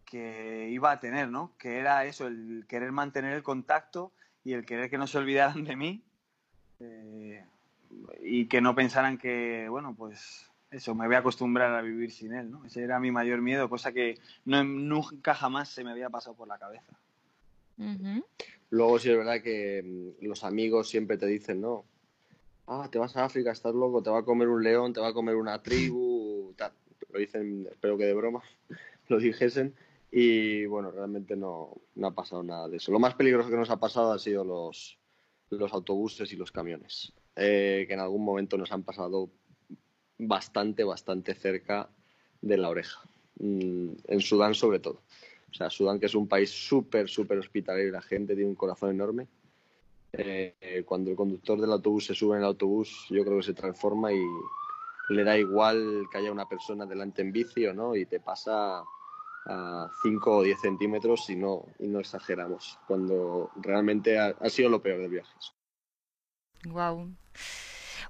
que 0.05 0.69
iba 0.69 0.91
a 0.91 0.99
tener, 0.99 1.29
¿no? 1.29 1.51
Que 1.57 1.79
era 1.79 2.05
eso, 2.05 2.27
el 2.27 2.65
querer 2.67 2.91
mantener 2.91 3.33
el 3.33 3.43
contacto 3.43 4.11
y 4.43 4.53
el 4.53 4.65
querer 4.65 4.89
que 4.89 4.97
no 4.97 5.07
se 5.07 5.17
olvidaran 5.17 5.63
de 5.63 5.75
mí 5.75 6.03
eh, 6.79 7.45
y 8.21 8.47
que 8.47 8.61
no 8.61 8.75
pensaran 8.75 9.17
que, 9.17 9.67
bueno, 9.69 9.95
pues 9.97 10.49
eso, 10.71 10.95
me 10.95 11.05
voy 11.05 11.15
a 11.15 11.19
acostumbrar 11.19 11.73
a 11.73 11.81
vivir 11.81 12.11
sin 12.11 12.33
él, 12.33 12.51
¿no? 12.51 12.65
Ese 12.65 12.83
era 12.83 12.99
mi 12.99 13.11
mayor 13.11 13.41
miedo, 13.41 13.69
cosa 13.69 13.91
que 13.91 14.17
no, 14.45 14.63
nunca 14.63 15.33
jamás 15.33 15.69
se 15.69 15.83
me 15.83 15.91
había 15.91 16.09
pasado 16.09 16.35
por 16.35 16.47
la 16.47 16.57
cabeza. 16.57 16.99
Luego 18.69 18.99
sí 18.99 19.09
es 19.09 19.17
verdad 19.17 19.41
que 19.41 19.83
mm, 19.83 20.25
los 20.25 20.43
amigos 20.43 20.89
siempre 20.89 21.17
te 21.17 21.27
dicen, 21.27 21.61
no, 21.61 21.85
ah, 22.67 22.87
te 22.91 22.97
vas 22.97 23.15
a 23.15 23.25
África, 23.25 23.51
estás 23.51 23.73
loco, 23.73 24.01
te 24.01 24.09
va 24.09 24.19
a 24.19 24.25
comer 24.25 24.47
un 24.47 24.63
león, 24.63 24.93
te 24.93 24.99
va 24.99 25.09
a 25.09 25.13
comer 25.13 25.35
una 25.35 25.61
tribu, 25.61 26.53
tal. 26.55 26.71
Lo 27.11 27.19
dicen, 27.19 27.67
espero 27.71 27.97
que 27.97 28.05
de 28.05 28.13
broma 28.13 28.41
lo 29.07 29.17
dijesen. 29.17 29.75
Y 30.11 30.65
bueno, 30.65 30.91
realmente 30.91 31.35
no, 31.35 31.75
no, 31.95 32.07
ha 32.07 32.11
pasado 32.11 32.41
nada 32.41 32.69
de 32.69 32.77
eso. 32.77 32.91
Lo 32.91 32.99
más 32.99 33.15
peligroso 33.15 33.49
que 33.49 33.57
nos 33.57 33.69
ha 33.69 33.79
pasado 33.79 34.13
han 34.13 34.19
sido 34.19 34.45
los, 34.45 34.97
los 35.49 35.73
autobuses 35.73 36.31
y 36.31 36.37
los 36.37 36.51
camiones, 36.51 37.11
eh, 37.35 37.83
que 37.87 37.93
en 37.93 37.99
algún 37.99 38.23
momento 38.23 38.57
nos 38.57 38.71
han 38.71 38.83
pasado 38.83 39.29
bastante, 40.17 40.83
bastante 40.83 41.33
cerca 41.33 41.89
de 42.41 42.57
la 42.57 42.69
oreja. 42.69 43.01
Mm, 43.39 43.89
en 44.07 44.21
Sudán 44.21 44.55
sobre 44.55 44.79
todo. 44.79 45.01
O 45.51 45.53
sea, 45.53 45.69
Sudán 45.69 45.99
que 45.99 46.05
es 46.07 46.15
un 46.15 46.27
país 46.27 46.49
súper, 46.49 47.09
súper 47.09 47.37
hospitalario 47.37 47.87
y 47.87 47.91
la 47.91 48.01
gente 48.01 48.35
tiene 48.35 48.49
un 48.49 48.55
corazón 48.55 48.91
enorme. 48.91 49.27
Eh, 50.13 50.83
cuando 50.85 51.11
el 51.11 51.17
conductor 51.17 51.59
del 51.59 51.71
autobús 51.71 52.05
se 52.05 52.15
sube 52.15 52.35
en 52.35 52.41
el 52.41 52.47
autobús, 52.47 53.05
yo 53.09 53.23
creo 53.25 53.37
que 53.37 53.43
se 53.43 53.53
transforma 53.53 54.13
y 54.13 54.21
le 55.09 55.23
da 55.23 55.37
igual 55.37 56.05
que 56.11 56.17
haya 56.17 56.31
una 56.31 56.47
persona 56.47 56.85
delante 56.85 57.21
en 57.21 57.31
bici 57.31 57.65
o 57.67 57.73
no, 57.73 57.95
y 57.95 58.05
te 58.05 58.19
pasa 58.19 58.83
a 59.45 59.89
5 60.03 60.37
o 60.37 60.43
10 60.43 60.59
centímetros 60.59 61.29
y 61.29 61.35
no, 61.35 61.65
y 61.79 61.87
no 61.87 61.99
exageramos, 61.99 62.79
cuando 62.87 63.51
realmente 63.57 64.17
ha, 64.17 64.27
ha 64.39 64.49
sido 64.49 64.69
lo 64.69 64.81
peor 64.81 64.99
del 64.99 65.11
viaje. 65.11 65.33
Wow. 66.65 67.11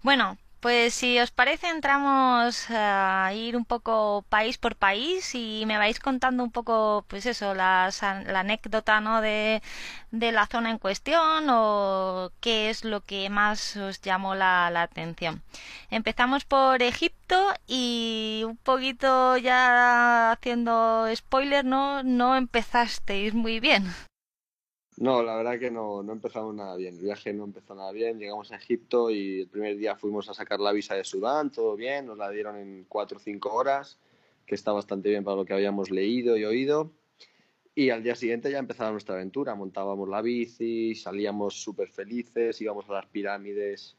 Bueno, 0.03 0.37
pues 0.65 0.95
si 0.95 1.19
os 1.19 1.29
parece 1.29 1.69
entramos 1.69 2.65
a 2.71 3.31
ir 3.35 3.55
un 3.55 3.65
poco 3.65 4.25
país 4.29 4.57
por 4.57 4.75
país 4.75 5.35
y 5.35 5.63
me 5.67 5.77
vais 5.77 5.99
contando 5.99 6.43
un 6.43 6.49
poco, 6.51 7.05
pues 7.07 7.27
eso, 7.27 7.53
las, 7.53 8.01
la 8.01 8.39
anécdota, 8.39 8.99
¿no? 8.99 9.21
De, 9.21 9.61
de 10.09 10.31
la 10.31 10.47
zona 10.47 10.71
en 10.71 10.79
cuestión 10.79 11.45
o 11.51 12.31
qué 12.39 12.71
es 12.71 12.83
lo 12.83 13.01
que 13.01 13.29
más 13.29 13.77
os 13.77 14.01
llamó 14.01 14.33
la, 14.33 14.71
la 14.71 14.81
atención. 14.81 15.43
Empezamos 15.91 16.45
por 16.45 16.81
Egipto 16.81 17.53
y 17.67 18.41
un 18.47 18.57
poquito 18.57 19.37
ya 19.37 20.31
haciendo 20.31 21.05
spoiler, 21.15 21.63
¿no? 21.63 22.01
No 22.01 22.35
empezasteis 22.35 23.35
muy 23.35 23.59
bien. 23.59 23.93
No, 24.97 25.23
la 25.23 25.35
verdad 25.35 25.59
que 25.59 25.69
no, 25.69 26.03
no 26.03 26.13
empezamos 26.13 26.55
nada 26.55 26.75
bien. 26.77 26.95
El 26.95 27.01
viaje 27.01 27.33
no 27.33 27.43
empezó 27.43 27.75
nada 27.75 27.91
bien. 27.91 28.17
Llegamos 28.17 28.51
a 28.51 28.55
Egipto 28.55 29.09
y 29.09 29.41
el 29.41 29.47
primer 29.47 29.77
día 29.77 29.95
fuimos 29.97 30.29
a 30.29 30.33
sacar 30.33 30.59
la 30.61 30.71
visa 30.71 30.95
de 30.95 31.03
Sudán, 31.03 31.51
todo 31.51 31.75
bien, 31.75 32.05
nos 32.05 32.17
la 32.17 32.29
dieron 32.29 32.55
en 32.55 32.85
cuatro 32.87 33.17
o 33.17 33.19
cinco 33.19 33.53
horas, 33.53 33.99
que 34.45 34.55
está 34.55 34.71
bastante 34.71 35.09
bien 35.09 35.23
para 35.23 35.35
lo 35.35 35.45
que 35.45 35.53
habíamos 35.53 35.91
leído 35.91 36.37
y 36.37 36.45
oído. 36.45 36.91
Y 37.77 37.89
al 37.89 38.03
día 38.03 38.15
siguiente 38.15 38.49
ya 38.49 38.59
empezaba 38.59 38.91
nuestra 38.91 39.15
aventura. 39.15 39.53
Montábamos 39.53 40.07
la 40.07 40.21
bici, 40.21 40.95
salíamos 40.95 41.61
súper 41.61 41.89
felices, 41.89 42.61
íbamos 42.61 42.89
a 42.89 42.93
las 42.93 43.05
pirámides 43.07 43.97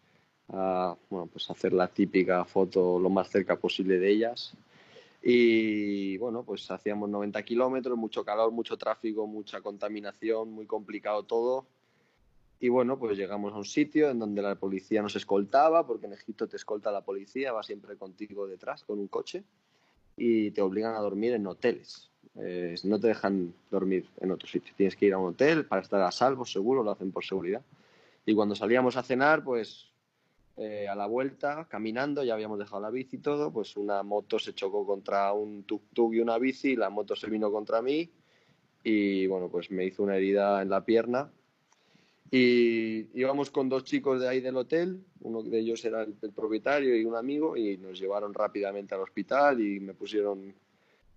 a 0.49 0.97
bueno, 1.11 1.26
pues 1.26 1.50
hacer 1.50 1.73
la 1.73 1.88
típica 1.88 2.45
foto 2.45 2.99
lo 2.99 3.11
más 3.11 3.29
cerca 3.29 3.57
posible 3.57 3.99
de 3.99 4.09
ellas. 4.09 4.55
Y 5.28 6.16
bueno, 6.18 6.45
pues 6.45 6.71
hacíamos 6.71 7.11
90 7.11 7.42
kilómetros, 7.42 7.99
mucho 7.99 8.25
calor, 8.25 8.52
mucho 8.52 8.76
tráfico, 8.76 9.26
mucha 9.26 9.61
contaminación, 9.61 10.52
muy 10.52 10.66
complicado 10.66 11.25
todo. 11.25 11.66
Y 12.61 12.68
bueno, 12.68 12.97
pues 12.97 13.18
llegamos 13.18 13.52
a 13.52 13.56
un 13.56 13.64
sitio 13.64 14.09
en 14.09 14.21
donde 14.21 14.40
la 14.40 14.54
policía 14.54 15.02
nos 15.02 15.16
escoltaba, 15.16 15.85
porque 15.85 16.06
en 16.06 16.12
Egipto 16.12 16.47
te 16.47 16.54
escolta 16.54 16.92
la 16.92 17.00
policía, 17.00 17.52
va 17.52 17.64
siempre 17.64 17.97
contigo 17.97 18.47
detrás 18.47 18.85
con 18.85 19.00
un 19.00 19.09
coche 19.09 19.42
y 20.16 20.52
te 20.52 20.62
obligan 20.62 20.95
a 20.95 21.00
dormir 21.00 21.33
en 21.33 21.45
hoteles. 21.49 22.09
No 22.85 23.00
te 23.00 23.09
dejan 23.09 23.52
dormir 23.68 24.09
en 24.21 24.30
otro 24.30 24.47
sitio. 24.47 24.75
Tienes 24.76 24.95
que 24.95 25.06
ir 25.06 25.14
a 25.14 25.18
un 25.18 25.30
hotel 25.30 25.66
para 25.66 25.83
estar 25.83 26.00
a 26.02 26.12
salvo, 26.12 26.45
seguro, 26.45 26.85
lo 26.85 26.92
hacen 26.92 27.11
por 27.11 27.25
seguridad. 27.25 27.62
Y 28.25 28.33
cuando 28.33 28.54
salíamos 28.54 28.97
a 28.97 29.02
cenar, 29.02 29.42
pues 29.42 29.88
eh, 30.59 30.89
a 30.89 30.95
la 30.95 31.07
vuelta, 31.07 31.67
caminando, 31.69 32.25
ya 32.25 32.33
habíamos 32.33 32.59
dejado 32.59 32.81
la 32.81 32.91
bici 32.91 33.17
y 33.17 33.19
todo, 33.21 33.53
pues 33.53 33.77
una 33.77 34.03
moto 34.03 34.39
se 34.39 34.55
chocó 34.55 34.87
contra 34.87 35.31
un 35.35 35.67
tuk-tuk 35.67 36.15
y 36.15 36.21
una 36.21 36.39
bici, 36.39 36.77
la 36.77 36.89
moto 36.89 37.15
se 37.15 37.29
vino 37.29 37.53
contra 37.53 37.83
mí 37.83 38.11
y 38.83 39.27
bueno, 39.27 39.51
pues 39.51 39.71
me 39.71 39.85
hizo 39.85 40.03
una 40.03 40.17
herida 40.17 40.63
en 40.63 40.71
la 40.71 40.85
pierna. 40.85 41.31
Y 42.31 43.07
íbamos 43.21 43.51
con 43.51 43.69
dos 43.69 43.85
chicos 43.85 44.21
de 44.21 44.29
ahí 44.29 44.41
del 44.41 44.57
hotel, 44.57 45.05
uno 45.21 45.43
de 45.43 45.59
ellos 45.59 45.85
era 45.85 46.03
el, 46.03 46.15
propietario 46.35 46.97
y 46.97 47.05
un 47.05 47.17
amigo, 47.17 47.57
y 47.57 47.77
nos 47.77 47.99
llevaron 47.99 48.33
rápidamente 48.33 48.95
al 48.95 49.03
hospital 49.03 49.61
y 49.61 49.79
me 49.81 49.93
pusieron 49.93 50.55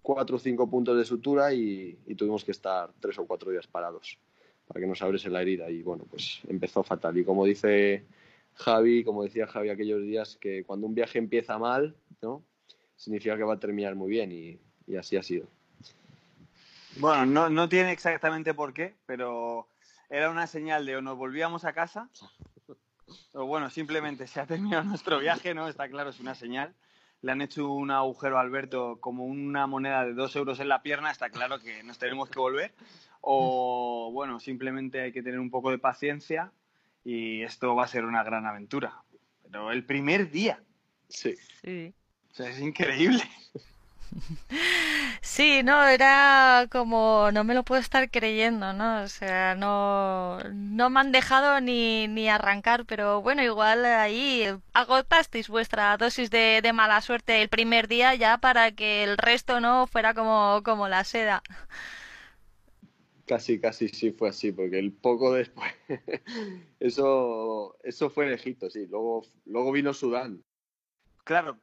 cuatro 0.01 0.35
o 0.35 0.39
cinco 0.39 0.69
puntos 0.69 0.97
de 0.97 1.05
sutura 1.05 1.53
y, 1.53 1.97
y 2.07 2.15
tuvimos 2.15 2.43
que 2.43 2.51
estar 2.51 2.91
tres 2.99 3.17
o 3.19 3.25
cuatro 3.25 3.51
días 3.51 3.67
parados 3.67 4.17
para 4.67 4.81
que 4.81 4.87
nos 4.87 5.01
abriese 5.01 5.29
la 5.29 5.41
herida. 5.41 5.69
Y 5.69 5.81
bueno, 5.81 6.05
pues 6.09 6.41
empezó 6.47 6.83
fatal. 6.83 7.17
Y 7.17 7.23
como 7.23 7.45
dice 7.45 8.03
Javi, 8.59 9.03
como 9.03 9.23
decía 9.23 9.47
Javi 9.47 9.69
aquellos 9.69 10.01
días, 10.01 10.37
que 10.39 10.63
cuando 10.63 10.85
un 10.85 10.95
viaje 10.95 11.17
empieza 11.17 11.57
mal, 11.57 11.95
¿no? 12.21 12.43
Significa 12.95 13.37
que 13.37 13.43
va 13.43 13.53
a 13.53 13.59
terminar 13.59 13.95
muy 13.95 14.09
bien 14.09 14.31
y, 14.31 14.59
así 14.97 15.15
ha 15.15 15.23
sido. 15.23 15.47
Bueno, 16.97 17.25
no, 17.25 17.49
no 17.49 17.69
tiene 17.69 17.91
exactamente 17.91 18.53
por 18.53 18.73
qué, 18.73 18.95
pero 19.05 19.67
era 20.09 20.29
una 20.29 20.47
señal 20.47 20.85
de 20.85 20.97
o 20.97 21.01
nos 21.01 21.17
volvíamos 21.17 21.63
a 21.63 21.73
casa 21.73 22.09
o 23.33 23.45
bueno, 23.45 23.69
simplemente 23.69 24.27
se 24.27 24.39
ha 24.39 24.45
terminado 24.45 24.83
nuestro 24.83 25.19
viaje, 25.19 25.53
¿no? 25.53 25.67
Está 25.67 25.87
claro, 25.89 26.09
es 26.09 26.19
una 26.19 26.35
señal. 26.35 26.73
Le 27.21 27.31
han 27.31 27.41
hecho 27.41 27.71
un 27.71 27.91
agujero 27.91 28.37
a 28.37 28.41
Alberto 28.41 28.97
como 29.01 29.25
una 29.25 29.67
moneda 29.67 30.05
de 30.05 30.13
dos 30.13 30.35
euros 30.35 30.59
en 30.59 30.69
la 30.69 30.81
pierna, 30.81 31.11
está 31.11 31.29
claro 31.29 31.59
que 31.59 31.83
nos 31.83 31.97
tenemos 31.97 32.29
que 32.29 32.39
volver. 32.39 32.73
O 33.21 34.11
bueno, 34.13 34.39
simplemente 34.39 35.01
hay 35.01 35.11
que 35.11 35.21
tener 35.21 35.39
un 35.39 35.51
poco 35.51 35.71
de 35.71 35.79
paciencia 35.79 36.51
y 37.03 37.43
esto 37.43 37.75
va 37.75 37.85
a 37.85 37.87
ser 37.87 38.05
una 38.05 38.23
gran 38.23 38.45
aventura. 38.45 39.03
Pero 39.43 39.71
el 39.71 39.85
primer 39.85 40.31
día, 40.31 40.63
Sí. 41.09 41.35
Sí. 41.63 41.93
o 42.31 42.33
sea, 42.35 42.49
es 42.49 42.59
increíble. 42.59 43.23
Sí, 45.21 45.61
no, 45.63 45.85
era 45.87 46.67
como, 46.71 47.29
no 47.31 47.43
me 47.43 47.53
lo 47.53 47.63
puedo 47.63 47.79
estar 47.81 48.09
creyendo, 48.09 48.73
¿no? 48.73 49.01
O 49.03 49.07
sea, 49.07 49.55
no, 49.55 50.39
no 50.53 50.89
me 50.89 50.99
han 50.99 51.11
dejado 51.11 51.59
ni, 51.61 52.07
ni 52.07 52.29
arrancar, 52.29 52.85
pero 52.85 53.21
bueno, 53.21 53.43
igual 53.43 53.85
ahí 53.85 54.45
agotasteis 54.73 55.47
vuestra 55.49 55.97
dosis 55.97 56.29
de, 56.31 56.61
de 56.63 56.73
mala 56.73 57.01
suerte 57.01 57.41
el 57.41 57.49
primer 57.49 57.87
día 57.87 58.15
ya 58.15 58.37
para 58.37 58.71
que 58.71 59.03
el 59.03 59.17
resto 59.17 59.59
no 59.59 59.87
fuera 59.87 60.13
como, 60.13 60.61
como 60.63 60.87
la 60.87 61.03
seda. 61.03 61.43
Casi, 63.29 63.59
casi 63.59 63.89
sí 63.89 64.11
fue 64.11 64.29
así, 64.29 64.51
porque 64.51 64.79
el 64.79 64.91
poco 64.91 65.33
después, 65.33 65.71
eso, 66.79 67.77
eso 67.83 68.09
fue 68.09 68.25
en 68.25 68.33
Egipto, 68.33 68.71
sí. 68.71 68.87
Luego, 68.87 69.23
luego 69.45 69.71
vino 69.71 69.93
Sudán. 69.93 70.43
Claro, 71.25 71.59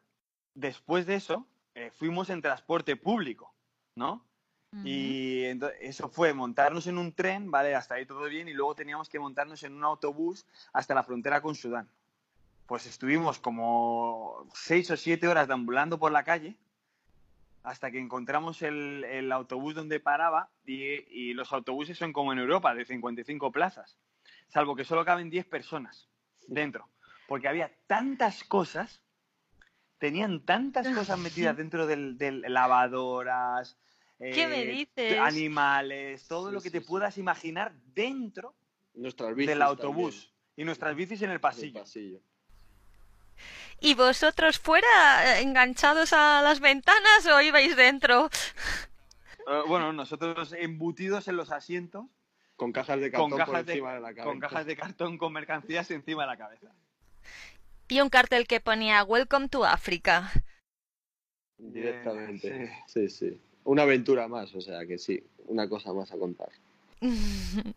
después 0.55 1.07
de 1.07 1.17
eso 1.17 1.45
eh, 1.75 1.91
fuimos 1.93 2.31
en 2.31 2.41
transporte 2.41 2.95
público, 2.95 3.53
¿no? 3.97 4.25
Y 4.85 5.43
eso 5.81 6.09
fue 6.09 6.35
montarnos 6.35 6.87
en 6.87 6.99
un 6.99 7.13
tren, 7.13 7.51
¿vale? 7.51 7.75
Hasta 7.75 7.97
ahí 7.97 8.07
todo 8.07 8.27
bien, 8.27 8.47
y 8.47 8.53
luego 8.53 8.77
teníamos 8.77 9.09
que 9.09 9.19
montarnos 9.19 9.65
en 9.65 9.73
un 9.73 9.83
autobús 9.83 10.47
hasta 10.73 10.95
la 10.95 11.03
frontera 11.03 11.41
con 11.41 11.57
Sudán. 11.57 11.89
Pues 12.67 12.87
estuvimos 12.87 13.41
como 13.41 14.47
seis 14.55 14.89
o 14.93 14.97
siete 14.97 15.27
horas 15.27 15.49
deambulando 15.49 15.99
por 15.99 16.13
la 16.13 16.23
calle 16.23 16.57
hasta 17.67 17.91
que 17.91 17.99
encontramos 17.99 18.63
el, 18.63 19.03
el 19.05 19.33
autobús 19.33 19.75
donde 19.75 19.99
paraba 19.99 20.51
y, 20.65 20.85
y 20.85 21.35
los 21.35 21.53
autobuses 21.53 21.99
son 21.99 22.13
como 22.13 22.33
en 22.33 22.39
Europa, 22.39 22.75
de 22.77 22.85
55 22.85 23.51
plazas, 23.51 23.99
salvo 24.47 24.77
que 24.77 24.85
solo 24.85 25.05
caben 25.05 25.31
10 25.31 25.47
personas 25.47 26.09
dentro, 26.47 26.89
porque 27.27 27.49
había 27.49 27.73
tantas 27.89 28.45
cosas, 28.45 29.03
tenían 29.99 30.45
tantas 30.45 30.87
cosas 30.91 31.19
metidas 31.19 31.57
dentro 31.57 31.89
del, 31.89 32.17
del 32.17 32.43
lavadoras, 32.43 33.77
¿Qué 34.19 34.47
me 34.47 34.63
eh, 34.63 34.67
dices? 34.71 35.19
animales, 35.19 36.29
todo 36.29 36.49
Sí, 36.49 36.55
lo 36.55 36.61
que 36.63 36.71
sí, 36.71 36.79
te 36.79 36.81
sí. 36.81 36.87
puedas 36.87 37.19
imaginar 37.19 37.75
dentro 37.95 38.55
Nuestras 38.95 39.35
bicis 39.35 39.49
del 39.49 39.63
autobús 39.63 40.15
también, 40.15 40.37
y 40.57 40.65
nuestras 40.65 40.95
bicis 40.95 41.21
en 41.23 41.31
el 41.31 41.35
del 41.35 41.41
pasillo. 41.41 41.81
pasillo. 41.81 42.21
¿Y 43.81 43.95
vosotros 43.95 44.59
fuera, 44.59 45.39
eh, 45.39 45.43
enganchados 45.43 46.13
a 46.13 46.41
las 46.43 46.61
ventanas 46.61 47.27
o 47.27 47.41
ibais 47.41 47.77
dentro? 47.77 48.31
Eh, 49.49 49.63
bueno, 49.69 49.93
nosotros 49.93 50.55
embutidos 50.59 51.29
en 51.29 51.37
los 51.37 51.53
asientos 51.53 52.07
Con 52.57 52.73
cajas 52.73 53.01
de 53.01 53.13
con 53.13 53.31
cartón 53.31 53.47
por 53.47 53.65
de, 53.65 53.73
encima 53.73 53.95
de, 53.95 54.01
la 54.01 54.09
cabeza. 54.09 54.25
con 54.25 54.41
cajas 54.41 54.67
de 54.67 54.77
cartón 54.77 55.19
con 55.19 55.33
mercancías 55.33 55.91
encima 55.91 56.23
de 56.23 56.29
la 56.29 56.37
cabeza. 56.37 56.73
Y 57.89 58.01
un 58.01 58.09
cartel 58.09 58.47
que 58.47 58.61
ponía 58.61 59.05
Welcome 59.05 59.49
to 59.49 59.65
Africa. 59.65 60.33
Directamente. 61.59 62.73
Sí, 62.87 63.09
sí. 63.09 63.41
Una 63.65 63.83
aventura 63.83 64.27
más, 64.27 64.55
o 64.55 64.61
sea 64.61 64.85
que 64.87 64.99
sí, 64.99 65.23
una 65.47 65.69
cosa 65.69 65.93
más 65.93 66.13
a 66.13 66.19
contar. 66.19 66.49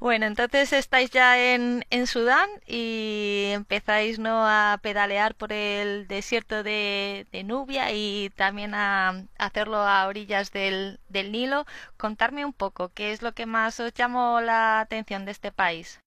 Bueno, 0.00 0.26
entonces 0.26 0.72
estáis 0.72 1.10
ya 1.10 1.54
en, 1.54 1.84
Sudán 2.06 2.48
y 2.66 3.50
empezáis 3.52 4.18
¿no? 4.18 4.44
a 4.46 4.78
pedalear 4.82 5.34
por 5.34 5.52
el 5.52 6.06
desierto 6.08 6.62
de, 6.62 7.26
Nubia 7.44 7.92
y 7.92 8.30
también 8.36 8.74
a 8.74 9.24
hacerlo 9.38 9.76
a 9.76 10.06
orillas 10.06 10.52
del, 10.52 10.98
Nilo. 11.10 11.64
Contarme 11.96 12.44
un 12.44 12.52
poco, 12.52 12.90
¿qué 12.94 13.12
es 13.12 13.22
lo 13.22 13.32
que 13.32 13.46
más 13.46 13.80
os 13.80 13.94
llamó 13.94 14.40
la 14.40 14.80
atención 14.80 15.24
de 15.24 15.30
este 15.32 15.52
país? 15.52 16.00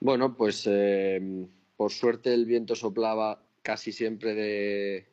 Bueno, 0.00 0.36
pues 0.36 0.66
eh, 0.66 1.20
por 1.76 1.92
suerte 1.92 2.34
el 2.34 2.46
viento 2.46 2.74
soplaba 2.74 3.42
casi 3.62 3.92
siempre 3.92 4.34
de, 4.34 5.12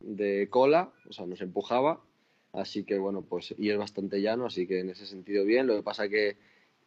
de 0.00 0.48
cola, 0.50 0.92
o 1.08 1.12
sea, 1.12 1.26
nos 1.26 1.40
empujaba, 1.40 2.04
así 2.60 2.84
que 2.84 2.98
bueno, 2.98 3.22
pues 3.22 3.54
y 3.58 3.70
es 3.70 3.78
bastante 3.78 4.20
llano, 4.20 4.46
así 4.46 4.66
que 4.66 4.80
en 4.80 4.90
ese 4.90 5.06
sentido 5.06 5.44
bien. 5.44 5.66
Lo 5.66 5.76
que 5.76 5.82
pasa 5.82 6.08
que 6.08 6.36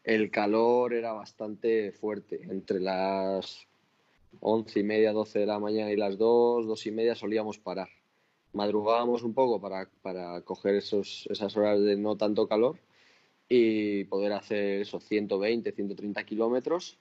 el 0.04 0.32
calor 0.32 0.94
era 0.94 1.14
bastante 1.14 1.92
fuerte, 1.92 2.42
entre 2.50 2.80
las 2.80 3.68
once 4.40 4.80
y 4.80 4.84
media, 4.84 5.12
doce 5.12 5.40
de 5.40 5.46
la 5.46 5.60
mañana 5.60 5.92
y 5.92 5.98
las 5.98 6.18
dos, 6.18 6.66
dos 6.66 6.86
y 6.86 6.92
media 6.92 7.16
solíamos 7.16 7.60
parar. 7.60 7.90
Madrugábamos 8.54 9.24
un 9.24 9.34
poco 9.34 9.62
para, 9.62 9.90
para 10.02 10.42
coger 10.42 10.76
esos, 10.76 11.28
esas 11.30 11.56
horas 11.56 11.82
de 11.82 11.96
no 11.98 12.18
tanto 12.18 12.48
calor 12.48 12.80
y 13.48 14.06
poder 14.06 14.34
hacer 14.34 14.82
esos 14.82 15.04
120, 15.06 15.72
130 15.72 16.24
kilómetros. 16.26 17.00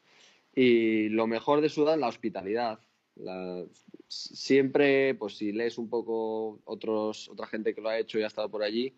Y 0.54 1.08
lo 1.10 1.26
mejor 1.26 1.60
de 1.60 1.68
Sudán, 1.68 2.00
la 2.00 2.08
hospitalidad. 2.08 2.80
La- 3.22 3.64
siempre, 4.08 5.14
pues 5.14 5.36
si 5.36 5.52
lees 5.52 5.78
un 5.78 5.88
poco 5.88 6.60
otros, 6.64 7.28
otra 7.28 7.46
gente 7.46 7.74
que 7.74 7.80
lo 7.80 7.88
ha 7.88 7.98
hecho 7.98 8.18
y 8.18 8.22
ha 8.22 8.26
estado 8.26 8.50
por 8.50 8.62
allí, 8.62 8.94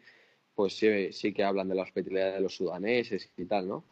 pues 0.54 0.74
sí, 0.76 1.12
sí 1.12 1.32
que 1.32 1.44
hablan 1.44 1.68
de 1.68 1.74
la 1.74 1.82
hospitalidad 1.82 2.34
de 2.34 2.40
los 2.40 2.54
sudaneses 2.56 3.30
y 3.36 3.44
tal, 3.46 3.68
¿no? 3.68 3.84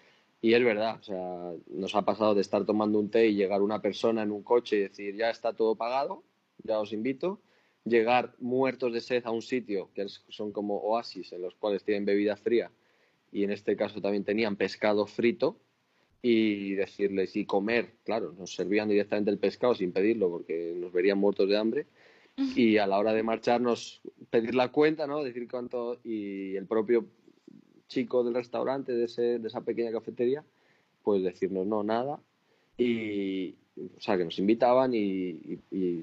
Y 0.43 0.55
es 0.55 0.65
verdad, 0.65 0.99
o 1.01 1.03
sea, 1.03 1.53
nos 1.69 1.95
ha 1.95 2.03
pasado 2.03 2.35
de 2.35 2.41
estar 2.41 2.65
tomando 2.65 2.99
un 2.99 3.11
té 3.11 3.27
y 3.29 3.35
llegar 3.35 3.61
una 3.63 3.83
persona 3.83 4.23
en 4.23 4.31
un 4.31 4.43
coche 4.43 4.77
y 4.77 4.81
decir, 4.81 5.15
ya 5.17 5.31
está 5.31 5.53
todo 5.53 5.75
pagado, 5.77 6.25
ya 6.63 6.81
os 6.81 6.93
invito, 6.93 7.41
llegar 7.85 8.35
muertos 8.39 8.93
de 8.93 9.01
sed 9.01 9.23
a 9.27 9.31
un 9.31 9.43
sitio 9.43 9.91
que 9.95 10.07
son 10.09 10.53
como 10.53 10.77
oasis 10.79 11.33
en 11.33 11.43
los 11.43 11.55
cuales 11.55 11.85
tienen 11.85 12.05
bebida 12.05 12.37
fría 12.37 12.71
y 13.33 13.45
en 13.45 13.51
este 13.51 13.77
caso 13.77 14.01
también 14.01 14.25
tenían 14.25 14.57
pescado 14.57 15.07
frito 15.07 15.59
y 16.23 16.75
decirles 16.75 17.35
y 17.37 17.47
comer, 17.47 17.95
claro, 18.05 18.33
nos 18.39 18.55
servían 18.55 18.89
directamente 18.89 19.31
el 19.31 19.39
pescado 19.39 19.75
sin 19.75 19.93
pedirlo 19.93 20.31
porque 20.31 20.75
nos 20.77 20.93
verían 20.93 21.19
muertos 21.19 21.49
de 21.49 21.57
hambre 21.57 21.87
y 22.37 22.79
a 22.79 22.87
la 22.87 22.99
hora 22.99 23.13
de 23.13 23.23
marcharnos 23.23 24.01
pedir 24.31 24.55
la 24.55 24.69
cuenta, 24.69 25.07
¿no? 25.07 25.23
Decir 25.23 25.49
cuánto 25.49 25.99
y 26.05 26.57
el 26.57 26.67
propio 26.67 27.07
chico 27.89 28.23
del 28.23 28.35
restaurante 28.35 28.93
de, 28.93 29.05
ese, 29.05 29.39
de 29.39 29.49
esa 29.49 29.63
pequeña 29.63 29.93
cafetería, 29.93 30.45
pues 31.03 31.23
decirnos 31.23 31.67
no, 31.67 31.83
nada 31.83 32.21
y 32.79 33.57
o 33.97 34.01
sea 34.01 34.17
que 34.17 34.25
nos 34.25 34.39
invitaban 34.39 34.93
y, 34.95 35.59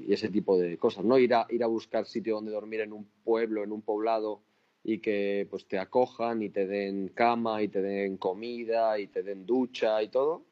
ese 0.07 0.29
tipo 0.29 0.57
de 0.57 0.77
cosas, 0.77 1.05
¿no? 1.05 1.17
Ir 1.17 1.33
a, 1.33 1.45
ir 1.49 1.63
a 1.63 1.67
buscar 1.67 2.05
sitio 2.05 2.35
donde 2.35 2.51
dormir 2.51 2.81
en 2.81 2.93
un 2.93 3.07
pueblo, 3.23 3.63
en 3.63 3.71
un 3.71 3.81
poblado 3.81 4.41
y 4.87 4.99
que 4.99 5.45
pues 5.49 5.65
te 5.67 5.77
acojan 5.77 6.41
y 6.41 6.47
te 6.47 6.65
den 6.65 7.09
cama 7.09 7.61
y 7.61 7.67
te 7.67 7.81
den 7.81 8.15
comida 8.15 8.97
y 8.97 9.07
te 9.07 9.21
den 9.21 9.45
ducha 9.45 10.01
y 10.01 10.07
todo. 10.07 10.43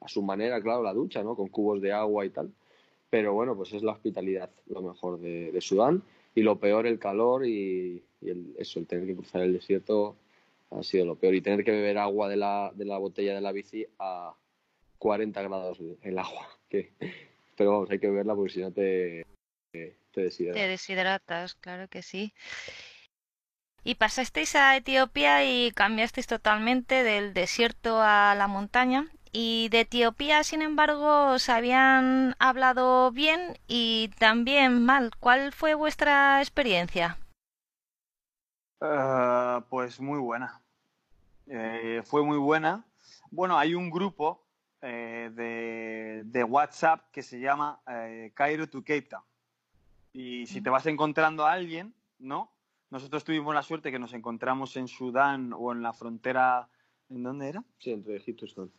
A 0.00 0.06
su 0.06 0.22
manera, 0.22 0.62
claro, 0.62 0.84
la 0.84 0.94
ducha, 0.94 1.24
¿no? 1.24 1.34
Con 1.34 1.48
cubos 1.48 1.82
de 1.82 1.90
agua 1.90 2.24
y 2.24 2.30
tal. 2.30 2.52
Pero 3.10 3.34
bueno, 3.34 3.56
pues 3.56 3.72
es 3.72 3.82
la 3.82 3.90
hospitalidad 3.90 4.48
lo 4.68 4.80
mejor 4.80 5.18
de, 5.18 5.60
Sudán. 5.60 6.04
Y 6.36 6.42
lo 6.42 6.60
peor, 6.60 6.86
el 6.86 7.00
calor 7.00 7.44
y, 7.44 8.00
el, 8.22 8.54
eso, 8.58 8.78
el 8.78 8.86
tener 8.86 9.08
que 9.08 9.16
cruzar 9.16 9.42
el 9.42 9.54
desierto 9.54 10.14
ha 10.70 10.84
sido 10.84 11.04
lo 11.04 11.16
peor. 11.16 11.34
Y 11.34 11.40
tener 11.40 11.64
que 11.64 11.72
beber 11.72 11.98
agua 11.98 12.28
de 12.28 12.36
la, 12.36 12.70
de 12.72 12.84
la 12.84 12.98
botella 12.98 13.34
de 13.34 13.40
la 13.40 13.50
bici 13.50 13.84
a 13.98 14.32
40 14.98 15.42
grados 15.42 15.80
el 16.02 16.16
agua. 16.16 16.46
Que, 16.70 16.92
pero 17.56 17.72
vamos, 17.72 17.90
hay 17.90 17.98
que 17.98 18.08
beberla 18.08 18.36
porque 18.36 18.52
si 18.52 18.60
no 18.60 18.70
te, 18.70 19.26
te 19.72 19.96
deshidratas. 20.14 20.62
Te 20.62 20.68
deshidratas, 20.68 21.54
claro 21.56 21.88
que 21.88 22.02
sí. 22.02 22.32
Y 23.82 23.94
pasasteis 23.94 24.54
a 24.56 24.76
Etiopía 24.76 25.44
y 25.44 25.72
cambiasteis 25.72 26.26
totalmente 26.26 27.02
del 27.02 27.32
desierto 27.32 28.00
a 28.02 28.34
la 28.34 28.46
montaña. 28.46 29.08
Y 29.32 29.68
de 29.70 29.80
Etiopía, 29.80 30.42
sin 30.42 30.60
embargo, 30.60 31.32
os 31.32 31.48
habían 31.48 32.34
hablado 32.38 33.12
bien 33.12 33.58
y 33.68 34.10
también 34.18 34.84
mal. 34.84 35.12
¿Cuál 35.20 35.52
fue 35.52 35.74
vuestra 35.74 36.40
experiencia? 36.40 37.16
Eh, 38.80 39.60
pues 39.68 40.00
muy 40.00 40.18
buena. 40.18 40.60
Eh, 41.46 42.02
fue 42.04 42.24
muy 42.24 42.38
buena. 42.38 42.84
Bueno, 43.30 43.56
hay 43.56 43.74
un 43.74 43.90
grupo 43.90 44.44
eh, 44.82 45.30
de, 45.32 46.22
de, 46.24 46.44
WhatsApp 46.44 47.10
que 47.12 47.22
se 47.22 47.38
llama 47.38 47.80
Cairo 48.34 48.68
to 48.68 48.80
Cape 48.80 49.02
Town. 49.02 49.22
Y 50.12 50.46
si 50.46 50.60
te 50.60 50.70
vas 50.70 50.86
encontrando 50.86 51.46
a 51.46 51.52
alguien, 51.52 51.94
¿no? 52.18 52.50
Nosotros 52.90 53.24
tuvimos 53.24 53.54
la 53.54 53.62
suerte 53.62 53.90
que 53.90 53.98
nos 53.98 54.12
encontramos 54.12 54.76
en 54.76 54.88
Sudán 54.88 55.52
o 55.56 55.72
en 55.72 55.82
la 55.82 55.92
frontera. 55.92 56.68
¿En 57.08 57.22
dónde 57.22 57.48
era? 57.48 57.64
Sí, 57.78 57.92
entre 57.92 58.16
Egipto 58.16 58.44
y 58.44 58.48
Sudán. 58.48 58.70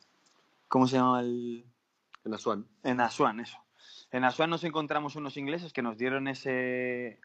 ¿Cómo 0.68 0.88
se 0.88 0.98
llama 0.98 1.22
el.? 1.22 1.66
En 2.24 2.34
Asuán. 2.34 2.68
En 2.84 3.00
Asuán, 3.02 3.40
eso. 3.40 3.58
En 4.12 4.24
Asuán 4.24 4.50
nos 4.50 4.64
encontramos 4.64 5.16
unos 5.16 5.38
ingleses 5.38 5.74
que 5.74 5.82
nos 5.82 5.98
dieron 5.98 6.28
ese. 6.28 7.20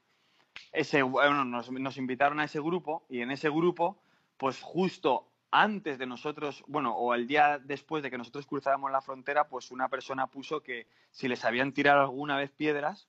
ese 0.72 1.02
bueno, 1.02 1.44
nos, 1.44 1.70
nos 1.70 1.96
invitaron 1.98 2.40
a 2.40 2.44
ese 2.44 2.60
grupo 2.60 3.04
y 3.08 3.20
en 3.20 3.30
ese 3.30 3.50
grupo, 3.50 3.98
pues 4.38 4.60
justo 4.62 5.28
antes 5.50 5.98
de 5.98 6.06
nosotros, 6.06 6.64
bueno, 6.66 6.96
o 6.96 7.14
el 7.14 7.26
día 7.26 7.58
después 7.58 8.02
de 8.02 8.10
que 8.10 8.18
nosotros 8.18 8.46
cruzáramos 8.46 8.90
la 8.90 9.00
frontera, 9.00 9.48
pues 9.48 9.70
una 9.70 9.88
persona 9.88 10.26
puso 10.28 10.62
que 10.62 10.86
si 11.10 11.28
les 11.28 11.44
habían 11.44 11.72
tirado 11.72 12.00
alguna 12.00 12.36
vez 12.36 12.50
piedras, 12.50 13.08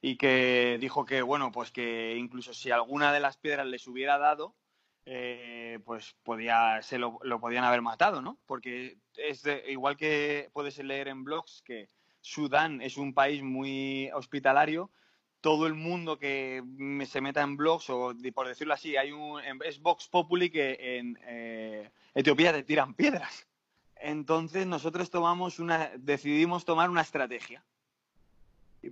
y 0.00 0.16
que 0.16 0.78
dijo 0.80 1.04
que, 1.04 1.22
bueno, 1.22 1.52
pues 1.52 1.70
que 1.70 2.16
incluso 2.16 2.54
si 2.54 2.70
alguna 2.70 3.12
de 3.12 3.20
las 3.20 3.36
piedras 3.36 3.66
les 3.66 3.86
hubiera 3.86 4.18
dado, 4.18 4.56
eh, 5.04 5.78
pues 5.84 6.16
podía, 6.22 6.80
se 6.82 6.98
lo, 6.98 7.18
podían 7.40 7.64
haber 7.64 7.82
matado, 7.82 8.22
¿no? 8.22 8.38
Porque 8.46 8.98
es 9.16 9.44
igual 9.68 9.96
que 9.96 10.50
puedes 10.52 10.78
leer 10.78 11.08
en 11.08 11.24
blogs 11.24 11.62
que 11.62 11.90
Sudán 12.20 12.80
es 12.80 12.96
un 12.96 13.14
país 13.14 13.42
muy 13.42 14.10
hospitalario, 14.14 14.90
todo 15.40 15.66
el 15.66 15.74
mundo 15.74 16.18
que 16.18 16.62
se 17.06 17.20
meta 17.20 17.42
en 17.42 17.56
blogs, 17.56 17.88
o 17.90 18.14
por 18.34 18.46
decirlo 18.46 18.74
así, 18.74 18.96
hay 18.96 19.12
un, 19.12 19.40
es 19.64 19.80
Vox 19.80 20.08
Populi 20.08 20.50
que 20.50 20.98
en 20.98 21.18
eh, 21.22 21.90
Etiopía 22.14 22.52
te 22.52 22.62
tiran 22.62 22.94
piedras. 22.94 23.46
Entonces 23.96 24.66
nosotros 24.66 25.10
tomamos 25.10 25.58
una, 25.58 25.90
decidimos 25.98 26.64
tomar 26.64 26.88
una 26.88 27.02
estrategia 27.02 27.64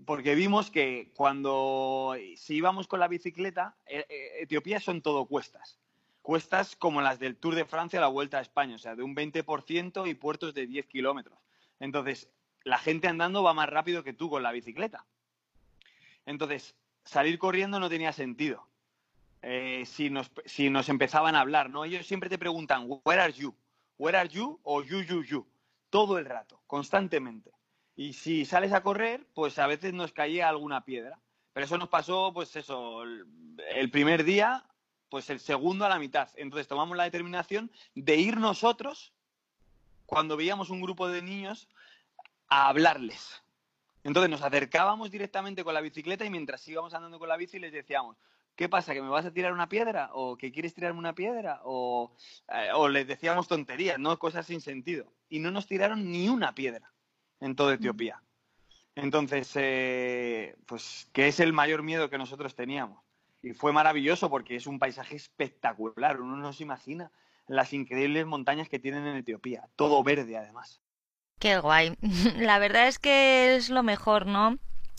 porque 0.04 0.34
vimos 0.34 0.70
que 0.70 1.12
cuando 1.14 2.14
si 2.36 2.56
íbamos 2.56 2.86
con 2.86 3.00
la 3.00 3.08
bicicleta, 3.08 3.76
eh, 3.86 4.04
eh, 4.08 4.42
Etiopía 4.42 4.80
son 4.80 5.00
todo 5.00 5.26
cuestas. 5.26 5.78
Cuestas 6.20 6.76
como 6.76 7.00
las 7.00 7.18
del 7.18 7.36
Tour 7.36 7.54
de 7.54 7.64
Francia 7.64 7.98
a 7.98 8.02
la 8.02 8.08
Vuelta 8.08 8.38
a 8.38 8.42
España, 8.42 8.74
o 8.74 8.78
sea, 8.78 8.94
de 8.94 9.02
un 9.02 9.16
20% 9.16 10.06
y 10.06 10.14
puertos 10.14 10.52
de 10.52 10.66
10 10.66 10.86
kilómetros. 10.86 11.38
Entonces, 11.80 12.28
la 12.64 12.78
gente 12.78 13.08
andando 13.08 13.42
va 13.42 13.54
más 13.54 13.68
rápido 13.68 14.04
que 14.04 14.12
tú 14.12 14.28
con 14.28 14.42
la 14.42 14.52
bicicleta. 14.52 15.06
Entonces, 16.26 16.76
salir 17.04 17.38
corriendo 17.38 17.80
no 17.80 17.88
tenía 17.88 18.12
sentido. 18.12 18.66
Eh, 19.40 19.84
si, 19.86 20.10
nos, 20.10 20.30
si 20.44 20.68
nos 20.68 20.90
empezaban 20.90 21.34
a 21.34 21.40
hablar, 21.40 21.70
¿no? 21.70 21.84
Ellos 21.84 22.06
siempre 22.06 22.28
te 22.28 22.38
preguntan, 22.38 22.86
¿where 23.04 23.22
are 23.22 23.32
you? 23.32 23.54
¿Where 23.96 24.18
are 24.18 24.28
you? 24.28 24.60
o 24.64 24.82
you, 24.82 25.00
you, 25.00 25.22
you. 25.22 25.46
Todo 25.88 26.18
el 26.18 26.26
rato, 26.26 26.60
constantemente. 26.66 27.52
Y 27.98 28.12
si 28.12 28.44
sales 28.44 28.72
a 28.72 28.84
correr, 28.84 29.26
pues 29.34 29.58
a 29.58 29.66
veces 29.66 29.92
nos 29.92 30.12
caía 30.12 30.48
alguna 30.48 30.84
piedra. 30.84 31.18
Pero 31.52 31.66
eso 31.66 31.78
nos 31.78 31.88
pasó, 31.88 32.30
pues 32.32 32.54
eso, 32.54 33.02
el 33.02 33.90
primer 33.90 34.22
día, 34.22 34.64
pues 35.08 35.28
el 35.30 35.40
segundo 35.40 35.84
a 35.84 35.88
la 35.88 35.98
mitad. 35.98 36.28
Entonces 36.36 36.68
tomamos 36.68 36.96
la 36.96 37.02
determinación 37.02 37.72
de 37.96 38.14
ir 38.14 38.36
nosotros, 38.36 39.12
cuando 40.06 40.36
veíamos 40.36 40.70
un 40.70 40.80
grupo 40.80 41.08
de 41.08 41.22
niños, 41.22 41.68
a 42.46 42.68
hablarles. 42.68 43.42
Entonces 44.04 44.30
nos 44.30 44.42
acercábamos 44.42 45.10
directamente 45.10 45.64
con 45.64 45.74
la 45.74 45.80
bicicleta 45.80 46.24
y 46.24 46.30
mientras 46.30 46.68
íbamos 46.68 46.94
andando 46.94 47.18
con 47.18 47.28
la 47.28 47.36
bici 47.36 47.58
les 47.58 47.72
decíamos, 47.72 48.16
¿qué 48.54 48.68
pasa? 48.68 48.94
¿Que 48.94 49.02
me 49.02 49.08
vas 49.08 49.26
a 49.26 49.32
tirar 49.32 49.52
una 49.52 49.68
piedra? 49.68 50.10
¿O 50.12 50.36
que 50.36 50.52
quieres 50.52 50.72
tirarme 50.72 51.00
una 51.00 51.16
piedra? 51.16 51.62
O, 51.64 52.12
eh, 52.48 52.70
o 52.74 52.88
les 52.88 53.08
decíamos 53.08 53.48
tonterías, 53.48 53.98
¿no? 53.98 54.20
Cosas 54.20 54.46
sin 54.46 54.60
sentido. 54.60 55.12
Y 55.28 55.40
no 55.40 55.50
nos 55.50 55.66
tiraron 55.66 56.12
ni 56.12 56.28
una 56.28 56.54
piedra 56.54 56.92
en 57.40 57.56
toda 57.56 57.74
Etiopía. 57.74 58.22
Entonces, 58.94 59.50
eh, 59.54 60.56
pues 60.66 61.08
que 61.12 61.28
es 61.28 61.38
el 61.40 61.52
mayor 61.52 61.82
miedo 61.82 62.10
que 62.10 62.18
nosotros 62.18 62.54
teníamos. 62.54 63.02
Y 63.42 63.52
fue 63.52 63.72
maravilloso 63.72 64.28
porque 64.28 64.56
es 64.56 64.66
un 64.66 64.78
paisaje 64.78 65.14
espectacular. 65.14 66.20
Uno 66.20 66.36
no 66.36 66.52
se 66.52 66.64
imagina 66.64 67.12
las 67.46 67.72
increíbles 67.72 68.26
montañas 68.26 68.68
que 68.68 68.80
tienen 68.80 69.06
en 69.06 69.16
Etiopía. 69.16 69.68
Todo 69.76 70.02
verde, 70.02 70.36
además. 70.36 70.80
Qué 71.38 71.58
guay. 71.58 71.94
La 72.36 72.58
verdad 72.58 72.88
es 72.88 72.98
que 72.98 73.54
es 73.54 73.70
lo 73.70 73.82
mejor, 73.82 74.26
¿no? 74.26 74.58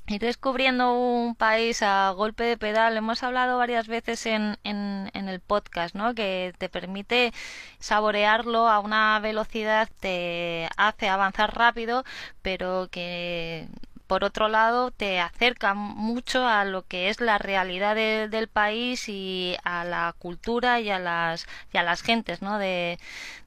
Ir 0.10 0.22
descubriendo 0.22 0.93
un 0.93 1.36
país 1.36 1.82
a 1.82 2.12
golpe 2.12 2.43
de 2.43 2.58
pedal. 2.58 2.98
Hemos 2.98 3.24
hablado 3.24 3.58
varias 3.58 3.88
veces 3.88 4.26
en, 4.26 4.58
en, 4.63 5.12
en, 5.13 5.30
el 5.30 5.39
podcast, 5.39 5.95
¿no? 5.95 6.15
Que 6.15 6.54
te 6.58 6.69
permite 6.69 7.32
saborearlo 7.80 8.69
a 8.69 8.80
una 8.80 9.19
velocidad, 9.19 9.89
te 10.00 10.67
hace 10.78 11.10
avanzar 11.10 11.56
rápido, 11.56 12.04
pero 12.41 12.88
que 12.91 13.67
por 14.10 14.24
otro 14.24 14.48
lado 14.48 14.89
te 14.89 15.19
acerca 15.19 15.76
mucho 15.76 16.48
a 16.48 16.65
lo 16.65 16.82
que 16.88 17.10
es 17.10 17.22
la 17.22 17.38
realidad 17.38 17.95
del 17.95 18.48
país 18.48 19.08
y 19.08 19.56
a 19.63 19.86
la 19.86 20.15
cultura 20.17 20.80
y 20.80 20.89
a 20.89 20.98
las, 20.98 21.45
y 21.72 21.78
a 21.78 21.84
las 21.84 22.02
gentes, 22.02 22.41
¿no? 22.41 22.58
De, 22.58 22.98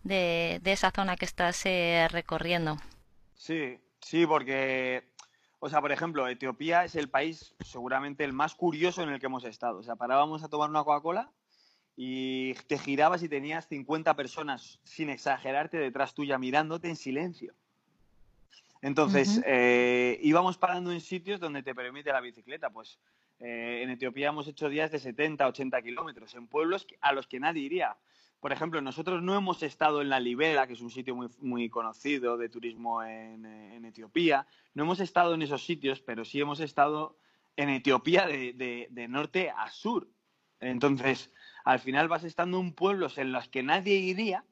de, 0.05 0.61
de 0.63 0.73
esa 0.73 0.93
zona 0.93 1.17
que 1.17 1.25
estás 1.25 1.67
eh, 1.67 2.07
recorriendo. 2.13 2.79
Sí, 3.35 3.81
sí, 4.01 4.25
porque 4.25 5.12
o 5.65 5.69
sea, 5.69 5.81
por 5.81 5.93
ejemplo, 5.93 6.27
Etiopía 6.27 6.85
es 6.85 6.97
el 6.97 7.09
país 7.09 7.55
seguramente 7.65 8.25
el 8.25 8.33
más 8.33 8.57
curioso 8.57 9.01
en 9.05 9.11
el 9.11 9.21
que 9.21 9.27
hemos 9.27 9.45
estado. 9.45 9.79
O 9.79 9.83
sea, 9.85 9.95
parábamos 9.95 10.43
a 10.43 10.49
tomar 10.49 10.69
una 10.69 10.83
Coca-Cola 10.83 11.31
y 11.97 12.55
te 12.67 12.79
girabas 12.79 13.23
y 13.23 13.29
tenías 13.29 13.69
50 13.69 14.17
personas, 14.17 14.81
sin 14.83 15.09
exagerarte, 15.09 15.77
detrás 15.77 16.15
tuya 16.15 16.37
mirándote 16.37 16.89
en 16.89 16.97
silencio. 16.97 17.55
Entonces, 18.81 19.41
eh, 19.47 20.19
íbamos 20.25 20.59
parando 20.59 20.91
en 20.91 21.01
sitios 21.01 21.39
donde 21.39 21.63
te 21.63 21.77
permite 21.77 22.11
la 22.11 22.21
bicicleta. 22.21 22.71
Pues 22.71 22.99
eh, 23.39 23.83
en 23.85 23.91
Etiopía 23.91 24.31
hemos 24.31 24.49
hecho 24.49 24.69
días 24.69 24.91
de 24.91 24.99
70, 24.99 25.47
80 25.47 25.81
kilómetros, 25.83 26.35
en 26.35 26.49
pueblos 26.49 26.89
a 27.01 27.13
los 27.13 27.29
que 27.29 27.39
nadie 27.39 27.63
iría. 27.63 27.97
Por 28.43 28.51
ejemplo, 28.51 28.81
nosotros 28.81 29.23
no 29.23 29.37
hemos 29.37 29.63
estado 29.63 30.03
en 30.03 30.09
la 30.09 30.19
Libera, 30.19 30.67
que 30.67 30.73
es 30.73 30.81
un 30.81 30.91
sitio 30.91 31.15
muy, 31.15 31.29
muy 31.39 31.69
conocido 31.71 32.37
de 32.37 32.49
turismo 32.49 33.01
en, 33.01 33.85
Etiopía. 33.85 34.49
No 34.75 34.83
hemos 34.83 34.99
estado 34.99 35.35
en 35.35 35.43
esos 35.43 35.65
sitios, 35.65 36.01
pero 36.01 36.25
sí 36.25 36.41
hemos 36.41 36.59
estado 36.59 37.17
en 37.55 37.69
Etiopía 37.69 38.27
de, 38.27 39.07
norte 39.09 39.51
a 39.57 39.71
sur. 39.71 40.09
Entonces, 40.59 41.31
al 41.65 41.79
final 41.79 42.09
vas 42.09 42.25
estando 42.25 42.59
en 42.59 42.73
pueblos 42.73 43.17
en 43.17 43.31
los 43.31 43.47
que 43.47 43.63
nadie 43.63 43.95
iría, 43.95 44.45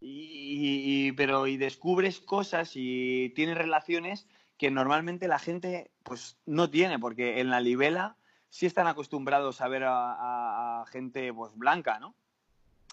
y, 0.00 1.12
pero 1.12 1.46
y 1.46 1.58
descubres 1.58 2.18
cosas 2.18 2.72
y 2.74 3.30
tienes 3.36 3.56
relaciones 3.56 4.26
que 4.58 4.72
normalmente 4.72 5.28
la 5.28 5.38
gente 5.38 5.92
pues 6.02 6.38
no 6.44 6.68
tiene, 6.70 6.98
porque 6.98 7.38
en 7.38 7.50
la 7.50 7.60
libela 7.60 8.16
sí 8.48 8.66
están 8.66 8.88
acostumbrados 8.88 9.60
a 9.60 9.68
ver 9.68 9.84
a, 9.86 10.84
gente 10.90 11.32
pues 11.32 11.56
blanca, 11.56 12.00
¿no? 12.00 12.16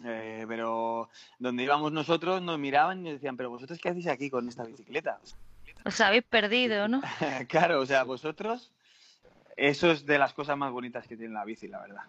Eh, 0.03 0.45
pero 0.47 1.09
donde 1.39 1.63
íbamos 1.63 1.91
nosotros 1.91 2.41
nos 2.41 2.59
miraban 2.59 2.99
y 2.99 3.03
nos 3.03 3.13
decían, 3.13 3.35
pero 3.35 3.49
vosotros 3.49 3.79
qué 3.81 3.89
hacéis 3.89 4.07
aquí 4.07 4.29
con 4.29 4.47
esta 4.47 4.63
bicicleta? 4.63 5.19
Os 5.85 5.99
habéis 6.01 6.23
perdido, 6.23 6.87
¿no? 6.87 7.01
claro, 7.47 7.81
o 7.81 7.85
sea, 7.85 8.03
vosotros, 8.03 8.71
eso 9.55 9.91
es 9.91 10.05
de 10.05 10.19
las 10.19 10.33
cosas 10.33 10.57
más 10.57 10.71
bonitas 10.71 11.07
que 11.07 11.17
tiene 11.17 11.33
la 11.33 11.45
bici, 11.45 11.67
la 11.67 11.81
verdad. 11.81 12.03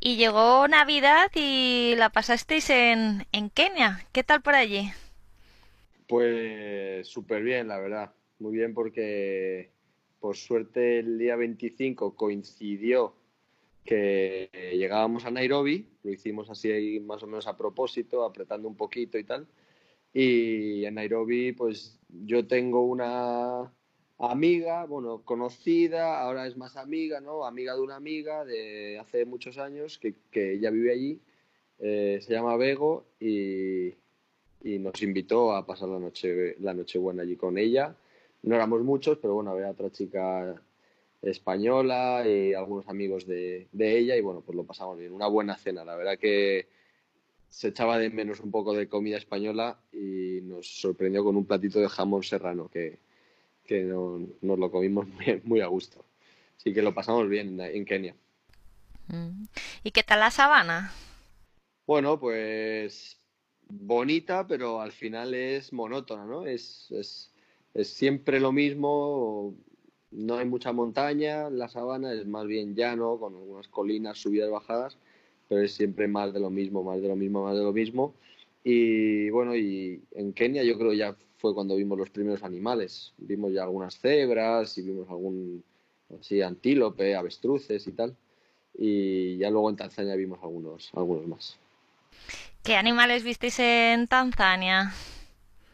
Y 0.00 0.16
llegó 0.16 0.68
Navidad 0.68 1.30
y 1.34 1.94
la 1.96 2.10
pasasteis 2.10 2.68
en, 2.68 3.26
en 3.32 3.48
Kenia. 3.48 4.04
¿Qué 4.12 4.22
tal 4.22 4.42
por 4.42 4.54
allí? 4.54 4.92
Pues 6.06 7.08
súper 7.08 7.42
bien, 7.42 7.68
la 7.68 7.78
verdad. 7.78 8.12
Muy 8.38 8.52
bien 8.52 8.74
porque 8.74 9.70
por 10.20 10.36
suerte 10.36 10.98
el 10.98 11.18
día 11.18 11.36
25 11.36 12.16
coincidió 12.16 13.14
que 13.84 14.50
llegábamos 14.76 15.24
a 15.24 15.30
Nairobi, 15.30 15.86
lo 16.02 16.10
hicimos 16.10 16.50
así 16.50 17.00
más 17.00 17.22
o 17.22 17.26
menos 17.26 17.46
a 17.46 17.56
propósito, 17.56 18.24
apretando 18.24 18.68
un 18.68 18.76
poquito 18.76 19.18
y 19.18 19.24
tal. 19.24 19.46
Y 20.12 20.84
en 20.84 20.94
Nairobi, 20.94 21.52
pues 21.52 21.98
yo 22.08 22.46
tengo 22.46 22.84
una 22.84 23.72
amiga, 24.18 24.84
bueno, 24.86 25.22
conocida, 25.24 26.20
ahora 26.20 26.46
es 26.46 26.56
más 26.56 26.76
amiga, 26.76 27.20
¿no? 27.20 27.44
Amiga 27.44 27.74
de 27.74 27.80
una 27.80 27.96
amiga 27.96 28.44
de 28.44 28.98
hace 28.98 29.24
muchos 29.24 29.58
años 29.58 29.98
que, 29.98 30.14
que 30.30 30.54
ella 30.54 30.70
vive 30.70 30.92
allí, 30.92 31.20
eh, 31.78 32.20
se 32.22 32.32
llama 32.32 32.56
Bego 32.56 33.06
y, 33.18 33.88
y, 34.62 34.78
nos 34.78 35.02
invitó 35.02 35.52
a 35.52 35.66
pasar 35.66 35.88
la 35.88 35.98
noche, 35.98 36.56
la 36.60 36.72
noche 36.74 36.98
buena 36.98 37.22
allí 37.22 37.36
con 37.36 37.58
ella. 37.58 37.96
No 38.42 38.54
éramos 38.54 38.82
muchos, 38.82 39.18
pero 39.18 39.34
bueno, 39.34 39.50
había 39.50 39.70
otra 39.70 39.90
chica 39.90 40.62
española 41.30 42.24
y 42.26 42.54
algunos 42.54 42.88
amigos 42.88 43.26
de, 43.26 43.68
de 43.72 43.98
ella 43.98 44.16
y 44.16 44.20
bueno, 44.20 44.40
pues 44.40 44.56
lo 44.56 44.64
pasamos 44.64 44.98
bien. 44.98 45.12
Una 45.12 45.26
buena 45.26 45.56
cena, 45.56 45.84
la 45.84 45.96
verdad 45.96 46.18
que 46.18 46.68
se 47.54 47.68
echaba 47.68 47.98
de 47.98 48.10
menos 48.10 48.40
un 48.40 48.50
poco 48.50 48.74
de 48.74 48.88
comida 48.88 49.16
española 49.16 49.78
y 49.92 50.40
nos 50.42 50.80
sorprendió 50.80 51.22
con 51.22 51.36
un 51.36 51.46
platito 51.46 51.78
de 51.78 51.88
jamón 51.88 52.24
serrano 52.24 52.68
que, 52.68 52.98
que 53.64 53.82
no, 53.82 54.26
nos 54.40 54.58
lo 54.58 54.70
comimos 54.72 55.06
muy, 55.44 55.60
a 55.60 55.66
gusto. 55.66 56.04
Así 56.56 56.72
que 56.72 56.82
lo 56.82 56.94
pasamos 56.94 57.28
bien 57.28 57.60
en 57.60 57.84
Kenia. 57.84 58.16
Mm. 59.06 59.44
¿Y 59.84 59.90
qué 59.92 60.02
tal 60.02 60.20
la 60.20 60.32
sabana? 60.32 60.92
Bueno, 61.86 62.18
pues 62.18 63.20
bonita, 63.68 64.46
pero 64.46 64.80
al 64.80 64.90
final 64.90 65.34
es 65.34 65.72
monótona, 65.72 66.24
¿no? 66.24 66.46
Es, 66.46 66.90
es, 66.90 67.32
es 67.72 67.88
siempre 67.88 68.40
lo 68.40 68.50
mismo, 68.50 69.54
no 70.14 70.38
hay 70.38 70.46
mucha 70.46 70.72
montaña, 70.72 71.50
la 71.50 71.68
sabana 71.68 72.12
es 72.12 72.26
más 72.26 72.46
bien 72.46 72.74
llano, 72.74 73.18
con 73.18 73.34
algunas 73.34 73.68
colinas, 73.68 74.18
subidas, 74.18 74.50
bajadas, 74.50 74.96
pero 75.48 75.62
es 75.62 75.72
siempre 75.72 76.08
más 76.08 76.32
de 76.32 76.40
lo 76.40 76.50
mismo, 76.50 76.82
más 76.82 77.02
de 77.02 77.08
lo 77.08 77.16
mismo, 77.16 77.44
más 77.44 77.56
de 77.56 77.62
lo 77.62 77.72
mismo. 77.72 78.14
Y 78.62 79.28
bueno, 79.30 79.54
y 79.54 80.02
en 80.12 80.32
Kenia 80.32 80.62
yo 80.62 80.78
creo 80.78 80.92
ya 80.92 81.16
fue 81.36 81.52
cuando 81.52 81.76
vimos 81.76 81.98
los 81.98 82.10
primeros 82.10 82.42
animales. 82.42 83.12
Vimos 83.18 83.52
ya 83.52 83.64
algunas 83.64 83.98
cebras 83.98 84.78
y 84.78 84.82
vimos 84.82 85.08
algún 85.10 85.62
así, 86.18 86.40
antílope, 86.40 87.14
avestruces 87.14 87.86
y 87.86 87.92
tal. 87.92 88.16
Y 88.76 89.36
ya 89.36 89.50
luego 89.50 89.68
en 89.68 89.76
Tanzania 89.76 90.16
vimos 90.16 90.38
algunos, 90.42 90.90
algunos 90.94 91.26
más. 91.26 91.58
¿Qué 92.62 92.76
animales 92.76 93.22
visteis 93.22 93.58
en 93.58 94.06
Tanzania? 94.06 94.94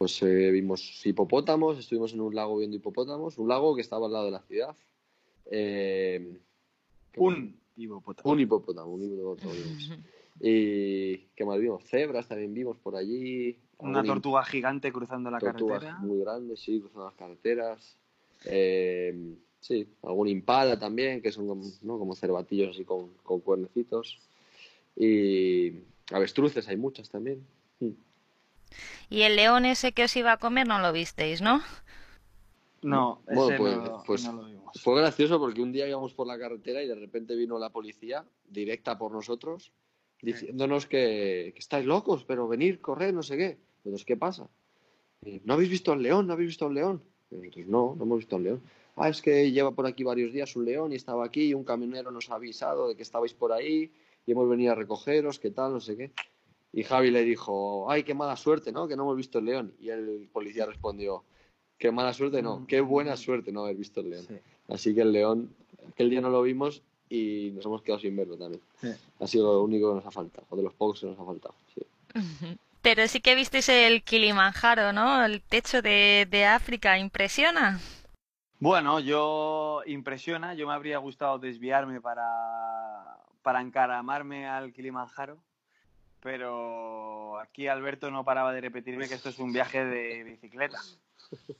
Pues 0.01 0.19
eh, 0.23 0.49
vimos 0.49 1.05
hipopótamos, 1.05 1.77
estuvimos 1.77 2.11
en 2.13 2.21
un 2.21 2.33
lago 2.33 2.57
viendo 2.57 2.75
hipopótamos, 2.75 3.37
un 3.37 3.47
lago 3.47 3.75
que 3.75 3.81
estaba 3.81 4.07
al 4.07 4.13
lado 4.13 4.25
de 4.25 4.31
la 4.31 4.41
ciudad. 4.41 4.75
Eh, 5.45 6.39
un 7.17 7.55
hipopótamo. 7.77 8.31
Un 8.31 8.39
hipopótamo, 8.39 8.93
un 8.93 9.03
hipopótamo. 9.03 9.51
y 10.39 11.17
qué 11.35 11.45
más 11.45 11.59
vimos, 11.59 11.83
cebras 11.83 12.27
también 12.27 12.51
vimos 12.51 12.79
por 12.79 12.95
allí, 12.95 13.59
una 13.77 14.01
tortuga 14.03 14.43
gigante 14.43 14.91
cruzando 14.91 15.29
la 15.29 15.37
Tortugas 15.37 15.83
carretera. 15.83 15.99
muy 15.99 16.19
grandes, 16.21 16.61
sí, 16.61 16.79
cruzando 16.79 17.05
las 17.05 17.13
carreteras. 17.13 17.95
Eh, 18.45 19.35
sí, 19.59 19.87
algún 20.01 20.29
impala 20.29 20.79
también, 20.79 21.21
que 21.21 21.31
son 21.31 21.45
como, 21.45 21.63
¿no? 21.83 21.99
como 21.99 22.15
cervatillos 22.15 22.71
así 22.71 22.85
con, 22.85 23.09
con, 23.21 23.41
cuernecitos. 23.41 24.17
Y 24.95 25.73
avestruces 26.11 26.67
hay 26.67 26.77
muchas 26.77 27.07
también. 27.07 27.45
Mm. 27.79 27.91
¿Y 29.09 29.21
el 29.21 29.35
león 29.35 29.65
ese 29.65 29.91
que 29.91 30.03
os 30.03 30.15
iba 30.15 30.33
a 30.33 30.37
comer 30.37 30.67
no 30.67 30.79
lo 30.79 30.91
visteis, 30.93 31.41
no? 31.41 31.61
No, 32.81 33.21
ese 33.27 33.57
pues, 33.57 33.77
pues 34.05 34.25
no, 34.25 34.33
lo 34.33 34.45
vimos. 34.45 34.81
Fue 34.81 34.99
gracioso 34.99 35.39
porque 35.39 35.61
un 35.61 35.71
día 35.71 35.87
íbamos 35.87 36.13
por 36.13 36.27
la 36.27 36.39
carretera 36.39 36.81
y 36.81 36.87
de 36.87 36.95
repente 36.95 37.35
vino 37.35 37.59
la 37.59 37.69
policía 37.69 38.25
directa 38.49 38.97
por 38.97 39.11
nosotros 39.11 39.71
diciéndonos 40.21 40.85
que, 40.85 41.51
que 41.53 41.59
estáis 41.59 41.85
locos, 41.85 42.23
pero 42.23 42.47
venir, 42.47 42.79
correr, 42.79 43.13
no 43.13 43.23
sé 43.23 43.37
qué. 43.37 43.57
Entonces, 43.83 44.05
¿qué 44.05 44.17
pasa? 44.17 44.47
¿No 45.43 45.53
habéis 45.53 45.69
visto 45.69 45.91
al 45.91 46.01
león? 46.01 46.27
¿No 46.27 46.33
habéis 46.33 46.49
visto 46.49 46.65
al 46.65 46.73
león? 46.73 47.03
Y 47.29 47.35
nosotros, 47.35 47.67
no, 47.67 47.95
no 47.95 48.03
hemos 48.03 48.19
visto 48.19 48.35
al 48.35 48.43
león. 48.43 48.61
Ah, 48.95 49.09
es 49.09 49.21
que 49.21 49.51
lleva 49.51 49.71
por 49.71 49.85
aquí 49.85 50.03
varios 50.03 50.33
días 50.33 50.55
un 50.55 50.65
león 50.65 50.91
y 50.91 50.95
estaba 50.95 51.25
aquí 51.25 51.45
y 51.45 51.53
un 51.53 51.63
camionero 51.63 52.11
nos 52.11 52.29
ha 52.29 52.35
avisado 52.35 52.87
de 52.87 52.95
que 52.95 53.03
estabais 53.03 53.33
por 53.33 53.51
ahí 53.51 53.91
y 54.25 54.31
hemos 54.31 54.49
venido 54.49 54.73
a 54.73 54.75
recogeros, 54.75 55.39
qué 55.39 55.51
tal, 55.51 55.73
no 55.73 55.79
sé 55.79 55.95
qué. 55.95 56.11
Y 56.73 56.83
Javi 56.83 57.11
le 57.11 57.23
dijo, 57.23 57.89
ay, 57.91 58.03
qué 58.03 58.13
mala 58.13 58.35
suerte, 58.37 58.71
¿no? 58.71 58.87
Que 58.87 58.95
no 58.95 59.03
hemos 59.03 59.17
visto 59.17 59.39
el 59.39 59.45
león. 59.45 59.73
Y 59.79 59.89
el 59.89 60.29
policía 60.31 60.65
respondió, 60.65 61.23
qué 61.77 61.91
mala 61.91 62.13
suerte, 62.13 62.41
no, 62.41 62.65
qué 62.67 62.79
buena 62.79 63.17
suerte 63.17 63.51
no 63.51 63.63
haber 63.63 63.75
visto 63.75 63.99
el 63.99 64.11
león. 64.11 64.25
Así 64.69 64.95
que 64.95 65.01
el 65.01 65.11
león, 65.11 65.53
aquel 65.89 66.09
día 66.09 66.21
no 66.21 66.29
lo 66.29 66.41
vimos 66.41 66.81
y 67.09 67.51
nos 67.53 67.65
hemos 67.65 67.81
quedado 67.81 67.99
sin 67.99 68.15
verlo 68.15 68.37
también. 68.37 68.61
Ha 69.19 69.27
sido 69.27 69.53
lo 69.53 69.63
único 69.63 69.89
que 69.89 69.95
nos 69.95 70.05
ha 70.05 70.11
faltado, 70.11 70.47
o 70.49 70.55
de 70.55 70.63
los 70.63 70.73
pocos 70.73 71.01
que 71.01 71.07
nos 71.07 71.19
ha 71.19 71.25
faltado. 71.25 71.55
Sí. 71.75 71.81
Pero 72.81 73.07
sí 73.07 73.19
que 73.19 73.35
visteis 73.35 73.69
el 73.69 74.01
Kilimanjaro, 74.01 74.91
¿no? 74.91 75.23
El 75.23 75.41
techo 75.41 75.81
de, 75.81 76.27
de 76.29 76.45
África, 76.45 76.97
¿impresiona? 76.97 77.79
Bueno, 78.59 78.99
yo 78.99 79.81
impresiona, 79.85 80.53
yo 80.53 80.67
me 80.67 80.73
habría 80.73 80.97
gustado 80.99 81.37
desviarme 81.37 81.99
para, 81.99 82.23
para 83.41 83.61
encaramarme 83.61 84.47
al 84.47 84.71
Kilimanjaro, 84.71 85.37
pero 86.21 87.39
aquí 87.39 87.67
Alberto 87.67 88.11
no 88.11 88.23
paraba 88.23 88.53
de 88.53 88.61
repetirme 88.61 89.07
que 89.07 89.15
esto 89.15 89.29
es 89.29 89.39
un 89.39 89.51
viaje 89.51 89.83
de 89.83 90.23
bicicleta. 90.23 90.79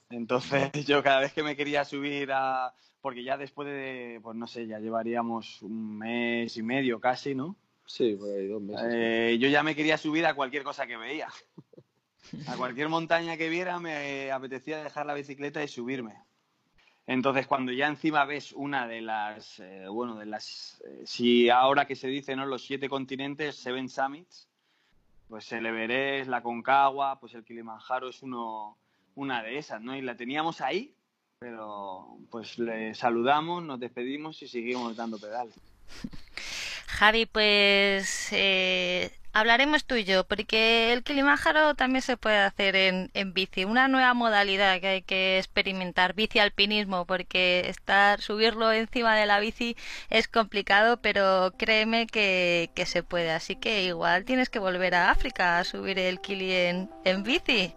Entonces 0.09 0.71
yo 0.85 1.03
cada 1.03 1.19
vez 1.19 1.33
que 1.33 1.43
me 1.43 1.55
quería 1.55 1.83
subir 1.85 2.31
a... 2.31 2.73
porque 3.01 3.23
ya 3.23 3.37
después 3.37 3.67
de, 3.67 4.19
pues 4.21 4.35
no 4.35 4.47
sé, 4.47 4.67
ya 4.67 4.79
llevaríamos 4.79 5.61
un 5.61 5.97
mes 5.97 6.55
y 6.57 6.63
medio 6.63 6.99
casi, 6.99 7.35
¿no? 7.35 7.55
Sí, 7.85 8.15
por 8.15 8.29
ahí 8.29 8.47
dos 8.47 8.61
meses. 8.61 8.87
Eh, 8.89 9.37
yo 9.39 9.49
ya 9.49 9.63
me 9.63 9.75
quería 9.75 9.97
subir 9.97 10.25
a 10.25 10.33
cualquier 10.33 10.63
cosa 10.63 10.87
que 10.87 10.97
veía. 10.97 11.27
A 12.47 12.55
cualquier 12.55 12.87
montaña 12.87 13.35
que 13.35 13.49
viera 13.49 13.79
me 13.79 14.31
apetecía 14.31 14.83
dejar 14.83 15.05
la 15.05 15.13
bicicleta 15.13 15.61
y 15.63 15.67
subirme. 15.67 16.15
Entonces, 17.07 17.47
cuando 17.47 17.73
ya 17.73 17.87
encima 17.87 18.23
ves 18.25 18.53
una 18.53 18.87
de 18.87 19.01
las, 19.01 19.59
eh, 19.59 19.87
bueno, 19.89 20.15
de 20.15 20.27
las, 20.27 20.81
eh, 20.85 21.01
si 21.05 21.49
ahora 21.49 21.85
que 21.85 21.95
se 21.95 22.07
dice, 22.07 22.35
¿no? 22.35 22.45
Los 22.45 22.63
siete 22.63 22.87
continentes, 22.87 23.57
Seven 23.57 23.89
Summits, 23.89 24.47
pues 25.31 25.49
el 25.53 25.65
Everest, 25.65 26.29
la 26.29 26.43
Concagua, 26.43 27.17
pues 27.17 27.33
el 27.35 27.45
Kilimanjaro 27.45 28.09
es 28.09 28.21
uno, 28.21 28.77
una 29.15 29.41
de 29.41 29.57
esas, 29.57 29.81
¿no? 29.81 29.95
Y 29.95 30.01
la 30.01 30.17
teníamos 30.17 30.59
ahí, 30.59 30.93
pero 31.39 32.17
pues 32.29 32.59
le 32.59 32.93
saludamos, 32.95 33.63
nos 33.63 33.79
despedimos 33.79 34.41
y 34.41 34.49
seguimos 34.49 34.97
dando 34.97 35.17
pedales. 35.17 35.55
Javi, 36.87 37.27
pues 37.27 38.27
eh, 38.33 39.09
hablaremos 39.33 39.85
tú 39.85 39.95
y 39.95 40.03
yo, 40.03 40.23
porque 40.23 40.93
el 40.93 41.03
Kilimanjaro 41.03 41.75
también 41.75 42.01
se 42.01 42.17
puede 42.17 42.39
hacer 42.39 42.75
en, 42.75 43.11
en, 43.13 43.33
bici, 43.33 43.65
una 43.65 43.87
nueva 43.87 44.13
modalidad 44.13 44.79
que 44.79 44.87
hay 44.87 45.01
que 45.01 45.37
experimentar, 45.37 46.13
bici 46.13 46.39
alpinismo, 46.39 47.05
porque 47.05 47.69
estar, 47.69 48.21
subirlo 48.21 48.71
encima 48.71 49.15
de 49.15 49.25
la 49.25 49.39
bici 49.39 49.75
es 50.09 50.27
complicado, 50.27 50.97
pero 50.97 51.53
créeme 51.57 52.07
que, 52.07 52.71
que 52.75 52.85
se 52.85 53.03
puede, 53.03 53.31
así 53.31 53.55
que 53.55 53.83
igual 53.83 54.25
tienes 54.25 54.49
que 54.49 54.59
volver 54.59 54.95
a 54.95 55.11
África 55.11 55.59
a 55.59 55.63
subir 55.63 55.99
el 55.99 56.19
Kili 56.19 56.51
en, 56.53 56.89
en 57.03 57.23
bici. 57.23 57.75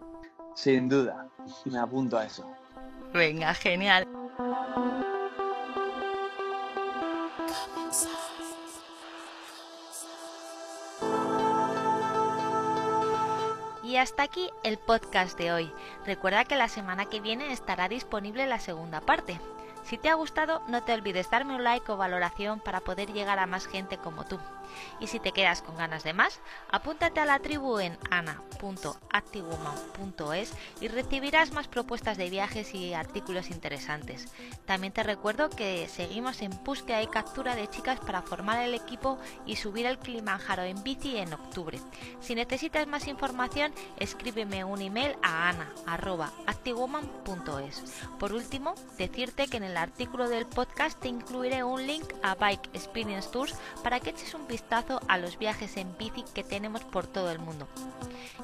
Sin 0.55 0.89
duda, 0.89 1.27
me 1.65 1.79
apunto 1.79 2.19
a 2.19 2.27
eso. 2.27 2.49
Venga, 3.13 3.55
genial. 3.55 4.07
Y 13.95 13.97
hasta 13.97 14.25
aquí 14.25 14.51
el 14.65 14.77
podcast 14.77 15.39
de 15.39 15.53
hoy. 15.53 15.73
Recuerda 16.05 16.45
que 16.45 16.57
la 16.57 16.69
semana 16.69 17.05
que 17.05 17.21
viene 17.21 17.53
estará 17.53 17.89
disponible 17.89 18.45
la 18.45 18.59
segunda 18.59 19.01
parte. 19.01 19.39
Si 19.85 19.99
te 19.99 20.09
ha 20.09 20.15
gustado, 20.15 20.63
no 20.67 20.83
te 20.83 20.95
olvides 20.95 21.31
darme 21.31 21.55
un 21.55 21.63
like 21.63 21.93
o 21.93 21.97
valoración 21.97 22.59
para 22.59 22.81
poder 22.81 23.13
llegar 23.13 23.39
a 23.39 23.47
más 23.47 23.69
gente 23.69 23.97
como 23.97 24.25
tú. 24.25 24.41
Y 25.01 25.09
si 25.09 25.19
te 25.21 25.33
quedas 25.33 25.63
con 25.63 25.77
ganas 25.77 26.05
de 26.05 26.13
más, 26.13 26.41
apúntate 26.71 27.21
a 27.21 27.25
la 27.25 27.39
tribu 27.39 27.79
en 27.79 27.97
ana.activewoman.es 28.11 30.53
y 30.81 30.89
recibirás 30.89 31.53
más 31.53 31.69
propuestas 31.69 32.17
de 32.17 32.31
viajes 32.31 32.75
y 32.75 32.95
artículos 32.95 33.51
interesantes. 33.51 34.27
También 34.67 34.93
te 34.93 35.03
recuerdo 35.03 35.51
que 35.51 35.89
seguimos 35.89 36.41
en 36.43 36.53
búsqueda 36.65 37.03
y 37.03 37.07
captura 37.07 37.57
de 37.57 37.69
chicas 37.69 38.01
para 38.01 38.23
formar 38.23 38.61
el 38.61 38.75
equipo 38.75 39.19
y 39.47 39.57
subir 39.57 39.87
el 39.87 39.99
Kilimanjaro 39.99 40.63
en 40.63 40.83
bici 40.83 41.17
en 41.17 41.33
octubre. 41.33 41.79
Si 42.21 42.35
necesitas 42.35 42.87
más 42.87 43.09
información, 43.09 43.73
escríbeme 43.99 44.65
un 44.65 44.81
email 44.81 45.17
a 45.23 45.51
ana.activewoman.es. 45.51 47.83
Por 48.19 48.33
último, 48.33 48.75
decirte 48.99 49.47
que 49.49 49.57
en 49.57 49.65
el 49.65 49.77
artículo 49.77 50.29
del 50.29 50.47
podcast 50.47 51.01
te 51.01 51.09
incluiré 51.09 51.65
un 51.65 51.85
link 51.87 52.05
a 52.23 52.35
Bike 52.35 52.69
Experience 52.73 53.29
Tours 53.31 53.55
para 53.83 54.01
que 54.01 54.11
eches 54.11 54.35
un 54.35 54.47
vistazo 54.55 55.01
a 55.09 55.19
los 55.19 55.37
viajes 55.37 55.77
en 55.77 55.99
bici 55.99 56.25
que 56.33 56.45
tenemos 56.45 56.85
por 56.85 57.09
todo 57.09 57.33
el 57.33 57.41
mundo. 57.41 57.67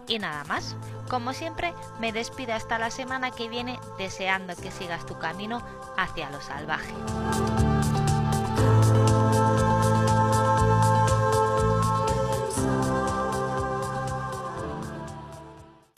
Y 0.09 0.19
nada 0.19 0.43
más, 0.43 0.75
como 1.09 1.33
siempre, 1.33 1.73
me 2.01 2.11
despido 2.11 2.53
hasta 2.53 2.81
la 2.81 2.91
semana 2.91 3.31
que 3.31 3.49
viene 3.49 3.79
deseando 3.97 4.57
que 4.57 4.73
sigas 4.73 5.07
tu 5.07 5.17
camino 5.21 5.63
hacia 5.97 6.29
lo 6.31 6.41
salvaje. 6.41 6.93